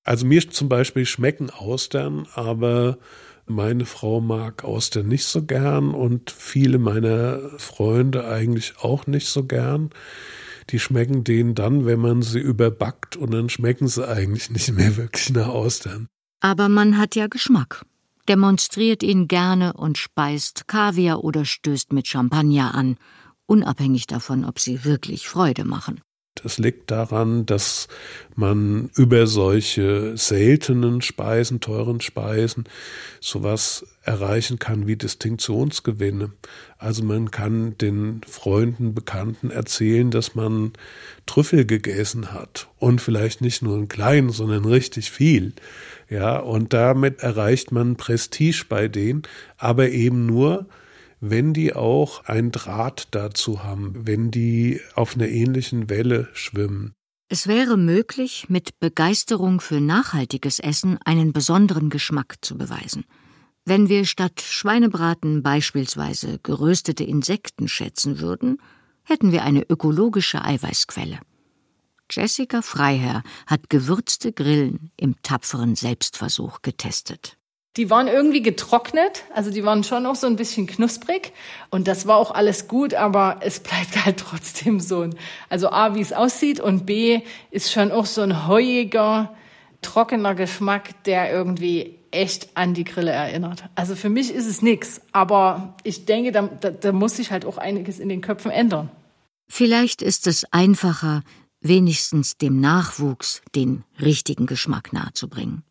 Also 0.04 0.26
mir 0.26 0.50
zum 0.50 0.68
Beispiel 0.68 1.06
schmecken 1.06 1.50
Austern, 1.50 2.26
aber 2.34 2.98
meine 3.46 3.86
Frau 3.86 4.20
mag 4.20 4.64
Austern 4.64 5.08
nicht 5.08 5.24
so 5.24 5.44
gern 5.44 5.94
und 5.94 6.30
viele 6.30 6.78
meiner 6.78 7.38
Freunde 7.58 8.26
eigentlich 8.26 8.74
auch 8.80 9.06
nicht 9.06 9.28
so 9.28 9.44
gern 9.44 9.90
die 10.70 10.78
schmecken 10.78 11.24
denen 11.24 11.54
dann, 11.54 11.86
wenn 11.86 12.00
man 12.00 12.22
sie 12.22 12.40
überbackt 12.40 13.16
und 13.16 13.32
dann 13.32 13.48
schmecken 13.48 13.88
sie 13.88 14.06
eigentlich 14.06 14.50
nicht 14.50 14.72
mehr 14.72 14.96
wirklich 14.96 15.30
nach 15.30 15.48
Austern. 15.48 16.08
Aber 16.40 16.68
man 16.68 16.98
hat 16.98 17.16
ja 17.16 17.26
Geschmack, 17.26 17.84
demonstriert 18.28 19.02
ihn 19.02 19.28
gerne 19.28 19.72
und 19.72 19.98
speist 19.98 20.68
Kaviar 20.68 21.24
oder 21.24 21.44
stößt 21.44 21.92
mit 21.92 22.06
Champagner 22.06 22.74
an, 22.74 22.96
unabhängig 23.46 24.06
davon, 24.06 24.44
ob 24.44 24.60
sie 24.60 24.84
wirklich 24.84 25.28
Freude 25.28 25.64
machen. 25.64 26.00
Es 26.44 26.58
liegt 26.58 26.90
daran, 26.90 27.46
dass 27.46 27.88
man 28.34 28.90
über 28.94 29.26
solche 29.26 30.16
seltenen 30.16 31.02
Speisen, 31.02 31.60
teuren 31.60 32.00
Speisen, 32.00 32.64
sowas 33.20 33.86
erreichen 34.02 34.58
kann 34.58 34.86
wie 34.86 34.96
Distinktionsgewinne. 34.96 36.32
Also 36.78 37.02
man 37.02 37.30
kann 37.30 37.76
den 37.78 38.20
Freunden, 38.26 38.94
Bekannten 38.94 39.50
erzählen, 39.50 40.10
dass 40.10 40.34
man 40.34 40.72
Trüffel 41.26 41.66
gegessen 41.66 42.32
hat 42.32 42.68
und 42.78 43.00
vielleicht 43.00 43.40
nicht 43.40 43.62
nur 43.62 43.76
einen 43.76 43.88
kleinen, 43.88 44.30
sondern 44.30 44.64
richtig 44.64 45.10
viel. 45.10 45.52
Ja, 46.08 46.38
und 46.38 46.72
damit 46.72 47.20
erreicht 47.20 47.70
man 47.72 47.96
Prestige 47.96 48.64
bei 48.68 48.88
denen, 48.88 49.22
aber 49.58 49.90
eben 49.90 50.24
nur, 50.24 50.66
wenn 51.20 51.52
die 51.54 51.74
auch 51.74 52.24
ein 52.24 52.52
Draht 52.52 53.08
dazu 53.12 53.64
haben, 53.64 54.06
wenn 54.06 54.30
die 54.30 54.80
auf 54.94 55.14
einer 55.14 55.28
ähnlichen 55.28 55.90
Welle 55.90 56.28
schwimmen. 56.32 56.94
Es 57.28 57.46
wäre 57.46 57.76
möglich, 57.76 58.46
mit 58.48 58.78
Begeisterung 58.80 59.60
für 59.60 59.80
nachhaltiges 59.80 60.60
Essen 60.60 60.98
einen 61.04 61.32
besonderen 61.32 61.90
Geschmack 61.90 62.36
zu 62.40 62.56
beweisen. 62.56 63.04
Wenn 63.64 63.88
wir 63.90 64.06
statt 64.06 64.40
Schweinebraten 64.40 65.42
beispielsweise 65.42 66.38
geröstete 66.42 67.04
Insekten 67.04 67.68
schätzen 67.68 68.18
würden, 68.18 68.62
hätten 69.02 69.30
wir 69.30 69.42
eine 69.42 69.62
ökologische 69.68 70.42
Eiweißquelle. 70.42 71.20
Jessica 72.10 72.62
Freiherr 72.62 73.22
hat 73.46 73.68
gewürzte 73.68 74.32
Grillen 74.32 74.90
im 74.96 75.16
tapferen 75.22 75.76
Selbstversuch 75.76 76.62
getestet. 76.62 77.37
Die 77.78 77.90
waren 77.90 78.08
irgendwie 78.08 78.42
getrocknet, 78.42 79.22
also 79.32 79.52
die 79.52 79.64
waren 79.64 79.84
schon 79.84 80.04
auch 80.04 80.16
so 80.16 80.26
ein 80.26 80.34
bisschen 80.34 80.66
knusprig 80.66 81.32
und 81.70 81.86
das 81.86 82.08
war 82.08 82.16
auch 82.16 82.32
alles 82.32 82.66
gut, 82.66 82.92
aber 82.92 83.38
es 83.40 83.60
bleibt 83.60 84.04
halt 84.04 84.18
trotzdem 84.18 84.80
so 84.80 85.02
ein, 85.02 85.14
also 85.48 85.70
A, 85.70 85.94
wie 85.94 86.00
es 86.00 86.12
aussieht 86.12 86.58
und 86.58 86.86
B, 86.86 87.20
ist 87.52 87.70
schon 87.70 87.92
auch 87.92 88.06
so 88.06 88.20
ein 88.20 88.48
heuiger, 88.48 89.32
trockener 89.80 90.34
Geschmack, 90.34 91.04
der 91.04 91.30
irgendwie 91.30 91.94
echt 92.10 92.48
an 92.54 92.74
die 92.74 92.82
Grille 92.82 93.12
erinnert. 93.12 93.62
Also 93.76 93.94
für 93.94 94.08
mich 94.08 94.34
ist 94.34 94.46
es 94.46 94.60
nix, 94.60 95.00
aber 95.12 95.76
ich 95.84 96.04
denke, 96.04 96.32
da, 96.32 96.42
da, 96.42 96.70
da 96.70 96.90
muss 96.90 97.14
sich 97.16 97.30
halt 97.30 97.44
auch 97.44 97.58
einiges 97.58 98.00
in 98.00 98.08
den 98.08 98.22
Köpfen 98.22 98.50
ändern. 98.50 98.90
Vielleicht 99.46 100.02
ist 100.02 100.26
es 100.26 100.44
einfacher, 100.50 101.22
wenigstens 101.60 102.38
dem 102.38 102.60
Nachwuchs 102.60 103.40
den 103.54 103.84
richtigen 104.00 104.46
Geschmack 104.46 104.92
nahezubringen. 104.92 105.62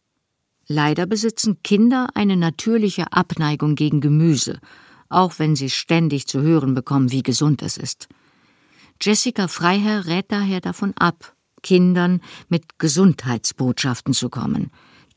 Leider 0.67 1.06
besitzen 1.06 1.63
Kinder 1.63 2.10
eine 2.13 2.36
natürliche 2.36 3.13
Abneigung 3.13 3.75
gegen 3.75 4.01
Gemüse, 4.01 4.60
auch 5.08 5.39
wenn 5.39 5.56
sie 5.56 5.69
ständig 5.69 6.27
zu 6.27 6.41
hören 6.41 6.73
bekommen, 6.73 7.12
wie 7.12 7.23
gesund 7.23 7.62
es 7.62 7.77
ist. 7.77 8.10
Jessica 9.01 9.47
Freiherr 9.47 10.08
rät 10.08 10.32
daher 10.32 10.60
davon 10.60 10.93
ab, 10.97 11.36
Kindern 11.63 12.21
mit 12.49 12.80
Gesundheitsbotschaften 12.80 14.13
zu 14.13 14.30
kommen. 14.30 14.71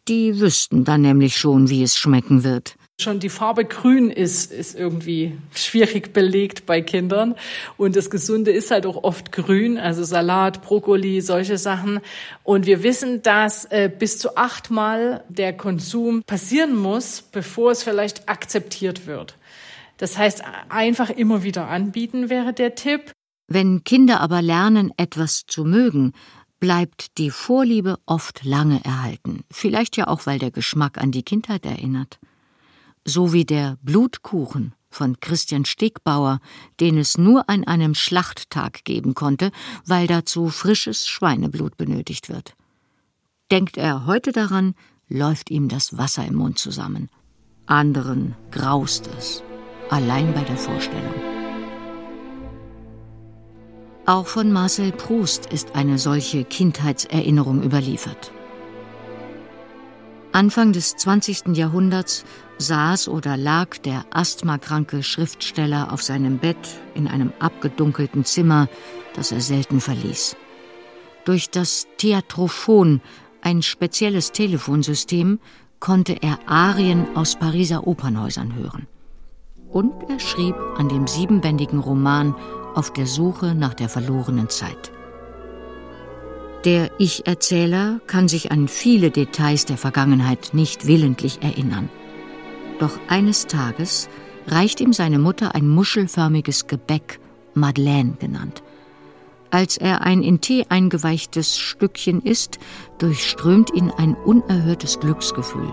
Die 0.06 0.38
wüssten 0.38 0.84
dann 0.84 1.02
nämlich 1.02 1.36
schon, 1.36 1.68
wie 1.68 1.82
es 1.82 1.96
schmecken 1.96 2.44
wird. 2.44 2.76
Schon 3.00 3.18
die 3.18 3.30
Farbe 3.30 3.64
grün 3.64 4.10
ist, 4.10 4.52
ist 4.52 4.78
irgendwie 4.78 5.38
schwierig 5.54 6.12
belegt 6.12 6.66
bei 6.66 6.82
Kindern. 6.82 7.34
Und 7.76 7.96
das 7.96 8.10
Gesunde 8.10 8.50
ist 8.50 8.70
halt 8.70 8.84
auch 8.84 9.04
oft 9.04 9.32
grün, 9.32 9.78
also 9.78 10.04
Salat, 10.04 10.60
Brokkoli, 10.62 11.20
solche 11.22 11.56
Sachen. 11.56 12.00
Und 12.44 12.66
wir 12.66 12.82
wissen, 12.82 13.22
dass 13.22 13.64
äh, 13.66 13.90
bis 13.96 14.18
zu 14.18 14.36
achtmal 14.36 15.24
der 15.28 15.54
Konsum 15.54 16.22
passieren 16.24 16.76
muss, 16.76 17.22
bevor 17.22 17.70
es 17.70 17.82
vielleicht 17.82 18.28
akzeptiert 18.28 19.06
wird. 19.06 19.36
Das 19.96 20.18
heißt, 20.18 20.42
einfach 20.68 21.08
immer 21.10 21.42
wieder 21.42 21.68
anbieten 21.68 22.28
wäre 22.28 22.52
der 22.52 22.74
Tipp. 22.74 23.12
Wenn 23.48 23.82
Kinder 23.82 24.20
aber 24.20 24.42
lernen, 24.42 24.92
etwas 24.96 25.44
zu 25.46 25.64
mögen, 25.64 26.12
bleibt 26.60 27.18
die 27.18 27.30
Vorliebe 27.30 27.98
oft 28.06 28.44
lange 28.44 28.84
erhalten, 28.84 29.44
vielleicht 29.50 29.96
ja 29.96 30.06
auch, 30.08 30.26
weil 30.26 30.38
der 30.38 30.50
Geschmack 30.50 30.98
an 30.98 31.10
die 31.10 31.22
Kindheit 31.22 31.64
erinnert. 31.64 32.18
So 33.06 33.32
wie 33.32 33.44
der 33.44 33.78
Blutkuchen 33.82 34.74
von 34.90 35.20
Christian 35.20 35.64
Stegbauer, 35.64 36.40
den 36.80 36.98
es 36.98 37.16
nur 37.16 37.48
an 37.48 37.64
einem 37.64 37.94
Schlachttag 37.94 38.84
geben 38.84 39.14
konnte, 39.14 39.52
weil 39.86 40.06
dazu 40.06 40.48
frisches 40.48 41.08
Schweineblut 41.08 41.76
benötigt 41.76 42.28
wird. 42.28 42.54
Denkt 43.50 43.76
er 43.76 44.06
heute 44.06 44.32
daran, 44.32 44.74
läuft 45.08 45.50
ihm 45.50 45.68
das 45.68 45.96
Wasser 45.96 46.24
im 46.24 46.34
Mund 46.34 46.58
zusammen. 46.58 47.08
Anderen 47.66 48.34
graust 48.50 49.08
es, 49.18 49.42
allein 49.90 50.34
bei 50.34 50.42
der 50.42 50.56
Vorstellung. 50.56 51.14
Auch 54.06 54.26
von 54.26 54.50
Marcel 54.50 54.92
Proust 54.92 55.46
ist 55.46 55.74
eine 55.76 55.98
solche 55.98 56.44
Kindheitserinnerung 56.44 57.62
überliefert. 57.62 58.32
Anfang 60.32 60.72
des 60.72 60.94
20. 60.96 61.56
Jahrhunderts 61.56 62.24
saß 62.58 63.08
oder 63.08 63.36
lag 63.36 63.78
der 63.78 64.04
asthmakranke 64.10 65.02
Schriftsteller 65.02 65.92
auf 65.92 66.02
seinem 66.02 66.38
Bett 66.38 66.56
in 66.94 67.08
einem 67.08 67.32
abgedunkelten 67.40 68.24
Zimmer, 68.24 68.68
das 69.14 69.32
er 69.32 69.40
selten 69.40 69.80
verließ. 69.80 70.36
Durch 71.24 71.50
das 71.50 71.88
Theatrophon, 71.98 73.00
ein 73.42 73.62
spezielles 73.62 74.30
Telefonsystem, 74.30 75.40
konnte 75.80 76.22
er 76.22 76.38
Arien 76.46 77.16
aus 77.16 77.36
Pariser 77.36 77.86
Opernhäusern 77.86 78.54
hören. 78.54 78.86
Und 79.68 79.92
er 80.08 80.20
schrieb 80.20 80.54
an 80.76 80.88
dem 80.88 81.06
siebenbändigen 81.06 81.80
Roman 81.80 82.34
Auf 82.74 82.92
der 82.92 83.06
Suche 83.06 83.54
nach 83.54 83.74
der 83.74 83.88
verlorenen 83.88 84.48
Zeit. 84.48 84.92
Der 86.64 86.90
Ich-Erzähler 86.98 88.00
kann 88.06 88.28
sich 88.28 88.52
an 88.52 88.68
viele 88.68 89.10
Details 89.10 89.64
der 89.64 89.78
Vergangenheit 89.78 90.50
nicht 90.52 90.86
willentlich 90.86 91.42
erinnern. 91.42 91.88
Doch 92.78 92.98
eines 93.08 93.46
Tages 93.46 94.10
reicht 94.46 94.80
ihm 94.82 94.92
seine 94.92 95.18
Mutter 95.18 95.54
ein 95.54 95.66
muschelförmiges 95.66 96.66
Gebäck, 96.66 97.18
Madeleine 97.54 98.14
genannt. 98.18 98.62
Als 99.50 99.78
er 99.78 100.02
ein 100.02 100.22
in 100.22 100.42
Tee 100.42 100.66
eingeweichtes 100.68 101.58
Stückchen 101.58 102.20
isst, 102.20 102.58
durchströmt 102.98 103.72
ihn 103.74 103.90
ein 103.90 104.14
unerhörtes 104.14 105.00
Glücksgefühl. 105.00 105.72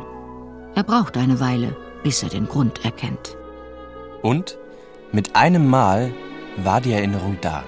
Er 0.74 0.84
braucht 0.84 1.18
eine 1.18 1.42
Weile, 1.42 1.76
bis 2.02 2.24
er 2.24 2.30
den 2.30 2.48
Grund 2.48 2.86
erkennt. 2.86 3.38
Und 4.22 4.58
mit 5.12 5.36
einem 5.36 5.68
Mal 5.68 6.14
war 6.58 6.80
die 6.80 6.94
Erinnerung 6.94 7.38
da. 7.42 7.64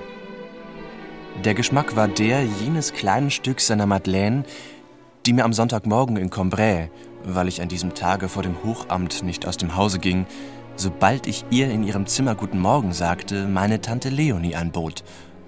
Der 1.45 1.53
Geschmack 1.53 1.95
war 1.95 2.09
der 2.09 2.43
jenes 2.43 2.91
kleinen 2.91 3.31
Stücks 3.31 3.67
seiner 3.67 3.85
Madeleine, 3.85 4.43
die 5.25 5.31
mir 5.31 5.45
am 5.45 5.53
Sonntagmorgen 5.53 6.17
in 6.17 6.29
Combray, 6.29 6.91
weil 7.23 7.47
ich 7.47 7.61
an 7.61 7.69
diesem 7.69 7.93
Tage 7.93 8.27
vor 8.27 8.43
dem 8.43 8.61
Hochamt 8.61 9.23
nicht 9.23 9.47
aus 9.47 9.55
dem 9.55 9.77
Hause 9.77 9.99
ging, 9.99 10.25
sobald 10.75 11.27
ich 11.27 11.45
ihr 11.49 11.71
in 11.71 11.83
ihrem 11.83 12.07
Zimmer 12.07 12.35
Guten 12.35 12.59
Morgen 12.59 12.91
sagte, 12.91 13.47
meine 13.47 13.79
Tante 13.79 14.09
Leonie 14.09 14.55
anbot, 14.55 15.05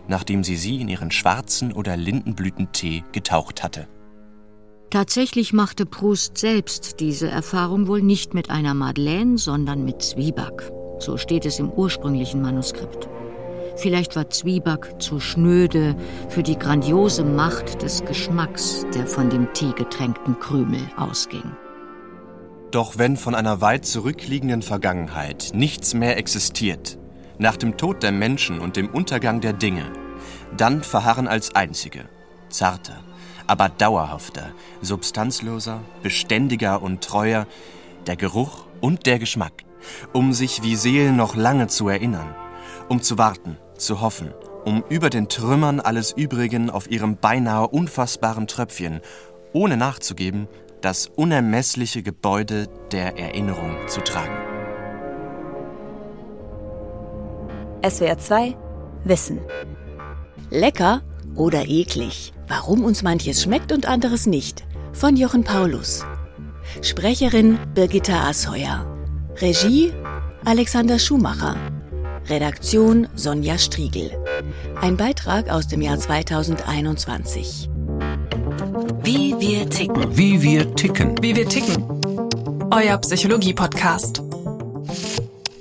nachdem 0.08 0.46
sie 0.46 0.56
sie 0.56 0.80
in 0.80 0.88
ihren 0.88 1.12
schwarzen 1.12 1.74
oder 1.74 1.98
Lindenblütentee 1.98 3.04
getaucht 3.12 3.62
hatte. 3.62 3.90
Tatsächlich 4.92 5.52
machte 5.52 5.86
Proust 5.86 6.38
selbst 6.38 7.02
diese 7.02 7.30
Erfahrung 7.30 7.88
wohl 7.88 8.02
nicht 8.02 8.34
mit 8.34 8.50
einer 8.50 8.74
Madeleine, 8.74 9.38
sondern 9.38 9.84
mit 9.84 10.02
Zwieback. 10.02 10.72
So 11.00 11.18
steht 11.18 11.46
es 11.46 11.60
im 11.60 11.70
ursprünglichen 11.70 12.42
Manuskript. 12.42 13.10
Vielleicht 13.82 14.16
war 14.16 14.30
Zwieback 14.30 15.02
zu 15.02 15.20
schnöde 15.20 15.96
für 16.30 16.44
die 16.44 16.58
grandiose 16.58 17.24
Macht 17.24 17.82
des 17.82 18.06
Geschmacks, 18.06 18.86
der 18.94 19.08
von 19.08 19.32
dem 19.32 19.52
teegetränkten 19.54 20.40
Krümel 20.40 20.82
ausging. 20.98 21.52
Doch 22.70 23.00
wenn 23.00 23.18
von 23.18 23.34
einer 23.34 23.60
weit 23.60 23.88
zurückliegenden 23.88 24.62
Vergangenheit 24.62 25.50
nichts 25.56 25.96
mehr 25.96 26.18
existiert, 26.18 27.00
nach 27.40 27.58
dem 27.58 27.76
Tod 27.76 28.04
der 28.04 28.12
Menschen 28.12 28.60
und 28.60 28.76
dem 28.76 28.88
Untergang 28.88 29.42
der 29.42 29.54
Dinge, 29.54 29.86
dann 30.56 30.84
verharren 30.84 31.28
als 31.28 31.56
einzige, 31.56 32.06
zarter, 32.50 33.00
aber 33.48 33.70
dauerhafter, 33.70 34.52
substanzloser, 34.82 35.80
beständiger 36.04 36.84
und 36.84 37.04
treuer 37.04 37.48
der 38.06 38.16
Geruch 38.16 38.66
und 38.80 39.08
der 39.08 39.18
Geschmack, 39.18 39.64
um 40.14 40.34
sich 40.34 40.62
wie 40.62 40.76
Seelen 40.76 41.16
noch 41.16 41.36
lange 41.36 41.66
zu 41.66 41.90
erinnern, 41.90 42.36
um 42.92 43.02
zu 43.02 43.18
warten, 43.18 43.56
zu 43.78 44.02
hoffen, 44.02 44.34
um 44.66 44.84
über 44.90 45.10
den 45.10 45.30
Trümmern 45.30 45.80
alles 45.80 46.12
Übrigen 46.12 46.70
auf 46.70 46.92
ihrem 46.92 47.16
beinahe 47.16 47.70
unfassbaren 47.70 48.48
Tröpfchen, 48.48 49.00
ohne 49.54 49.78
nachzugeben, 49.78 50.50
das 50.82 51.08
unermessliche 51.08 52.04
Gebäude 52.04 52.68
der 52.92 53.18
Erinnerung 53.18 53.78
zu 53.88 54.02
tragen. 54.02 54.36
SWR 57.90 58.18
2 58.18 58.58
Wissen. 59.06 59.40
Lecker 60.50 61.02
oder 61.36 61.70
eklig? 61.70 62.34
Warum 62.50 62.84
uns 62.84 63.04
manches 63.04 63.42
schmeckt 63.42 63.72
und 63.72 63.86
anderes 63.86 64.26
nicht? 64.28 64.66
Von 64.92 65.16
Jochen 65.16 65.46
Paulus. 65.46 66.04
Sprecherin 66.82 67.58
Birgitta 67.74 68.28
Asheuer. 68.28 68.86
Regie 69.38 69.94
Alexander 70.44 71.00
Schumacher. 71.00 71.56
Redaktion 72.28 73.08
Sonja 73.16 73.58
Striegel. 73.58 74.12
Ein 74.80 74.96
Beitrag 74.96 75.50
aus 75.50 75.68
dem 75.68 75.82
Jahr 75.82 75.98
2021. 75.98 77.70
Wie 79.04 79.36
wir 79.40 79.70
ticken. 79.70 80.18
Wie 80.18 80.42
wir 80.42 80.74
ticken. 80.76 81.16
Wie 81.22 81.36
wir 81.36 81.48
ticken. 81.48 81.84
Euer 82.72 82.98
Psychologie-Podcast. 82.98 84.22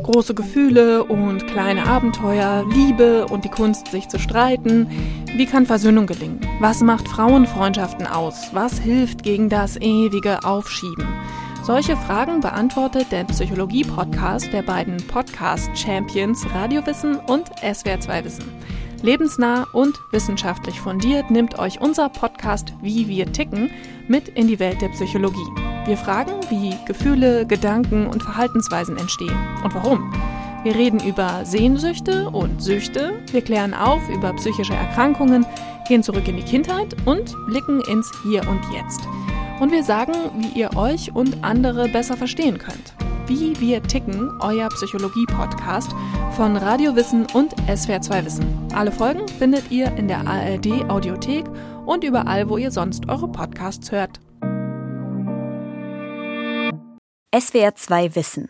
Große 0.02 0.34
Gefühle 0.34 1.04
und 1.04 1.46
kleine 1.46 1.86
Abenteuer, 1.86 2.64
Liebe 2.72 3.26
und 3.26 3.44
die 3.44 3.48
Kunst, 3.50 3.88
sich 3.88 4.08
zu 4.08 4.18
streiten. 4.18 4.88
Wie 5.36 5.46
kann 5.46 5.66
Versöhnung 5.66 6.06
gelingen? 6.06 6.40
Was 6.60 6.80
macht 6.82 7.08
Frauenfreundschaften 7.08 8.06
aus? 8.06 8.50
Was 8.52 8.78
hilft 8.78 9.22
gegen 9.22 9.48
das 9.48 9.76
ewige 9.76 10.44
Aufschieben? 10.44 11.06
Solche 11.62 11.94
Fragen 11.94 12.40
beantwortet 12.40 13.12
der 13.12 13.24
Psychologie-Podcast 13.24 14.50
der 14.52 14.62
beiden 14.62 14.96
Podcast-Champions 15.06 16.46
Radiowissen 16.54 17.16
und 17.16 17.50
SWR2 17.62 18.24
Wissen. 18.24 18.44
Lebensnah 19.02 19.66
und 19.72 20.00
wissenschaftlich 20.10 20.80
fundiert 20.80 21.30
nimmt 21.30 21.58
euch 21.58 21.80
unser 21.80 22.08
Podcast 22.08 22.74
Wie 22.80 23.08
wir 23.08 23.30
ticken 23.32 23.70
mit 24.08 24.28
in 24.28 24.48
die 24.48 24.58
Welt 24.58 24.80
der 24.80 24.88
Psychologie. 24.88 25.46
Wir 25.84 25.98
fragen, 25.98 26.32
wie 26.48 26.74
Gefühle, 26.86 27.46
Gedanken 27.46 28.06
und 28.06 28.22
Verhaltensweisen 28.22 28.96
entstehen 28.96 29.38
und 29.62 29.74
warum. 29.74 30.12
Wir 30.62 30.74
reden 30.74 31.00
über 31.06 31.44
Sehnsüchte 31.44 32.30
und 32.30 32.62
Süchte, 32.62 33.12
wir 33.32 33.42
klären 33.42 33.74
auf 33.74 34.06
über 34.08 34.32
psychische 34.34 34.74
Erkrankungen, 34.74 35.46
gehen 35.88 36.02
zurück 36.02 36.26
in 36.26 36.36
die 36.36 36.42
Kindheit 36.42 36.96
und 37.06 37.34
blicken 37.46 37.80
ins 37.82 38.10
Hier 38.24 38.46
und 38.48 38.60
Jetzt. 38.74 39.00
Und 39.60 39.72
wir 39.72 39.84
sagen, 39.84 40.14
wie 40.38 40.58
ihr 40.58 40.74
euch 40.74 41.14
und 41.14 41.44
andere 41.44 41.86
besser 41.88 42.16
verstehen 42.16 42.56
könnt. 42.56 42.94
Wie 43.26 43.60
wir 43.60 43.82
ticken, 43.82 44.30
euer 44.40 44.70
Psychologie-Podcast 44.70 45.90
von 46.34 46.56
Radio 46.56 46.96
Wissen 46.96 47.26
und 47.34 47.54
SWR2 47.68 48.24
Wissen. 48.24 48.68
Alle 48.74 48.90
Folgen 48.90 49.28
findet 49.28 49.70
ihr 49.70 49.94
in 49.98 50.08
der 50.08 50.26
ARD 50.26 50.88
Audiothek 50.88 51.44
und 51.84 52.04
überall, 52.04 52.48
wo 52.48 52.56
ihr 52.56 52.70
sonst 52.70 53.08
eure 53.10 53.28
Podcasts 53.28 53.92
hört. 53.92 54.18
SWR2 57.34 58.16
Wissen. 58.16 58.48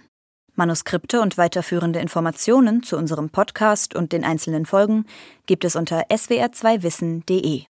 Manuskripte 0.55 1.21
und 1.21 1.37
weiterführende 1.37 1.99
Informationen 1.99 2.85
zu 2.85 2.97
unserem 2.97 3.31
Podcast 3.31 3.97
und 3.97 4.13
den 4.13 4.25
einzelnen 4.25 4.65
Folgen 4.65 5.07
gibt 5.47 5.65
es 5.65 5.75
unter 5.75 6.03
swr2wissen.de. 6.09 7.65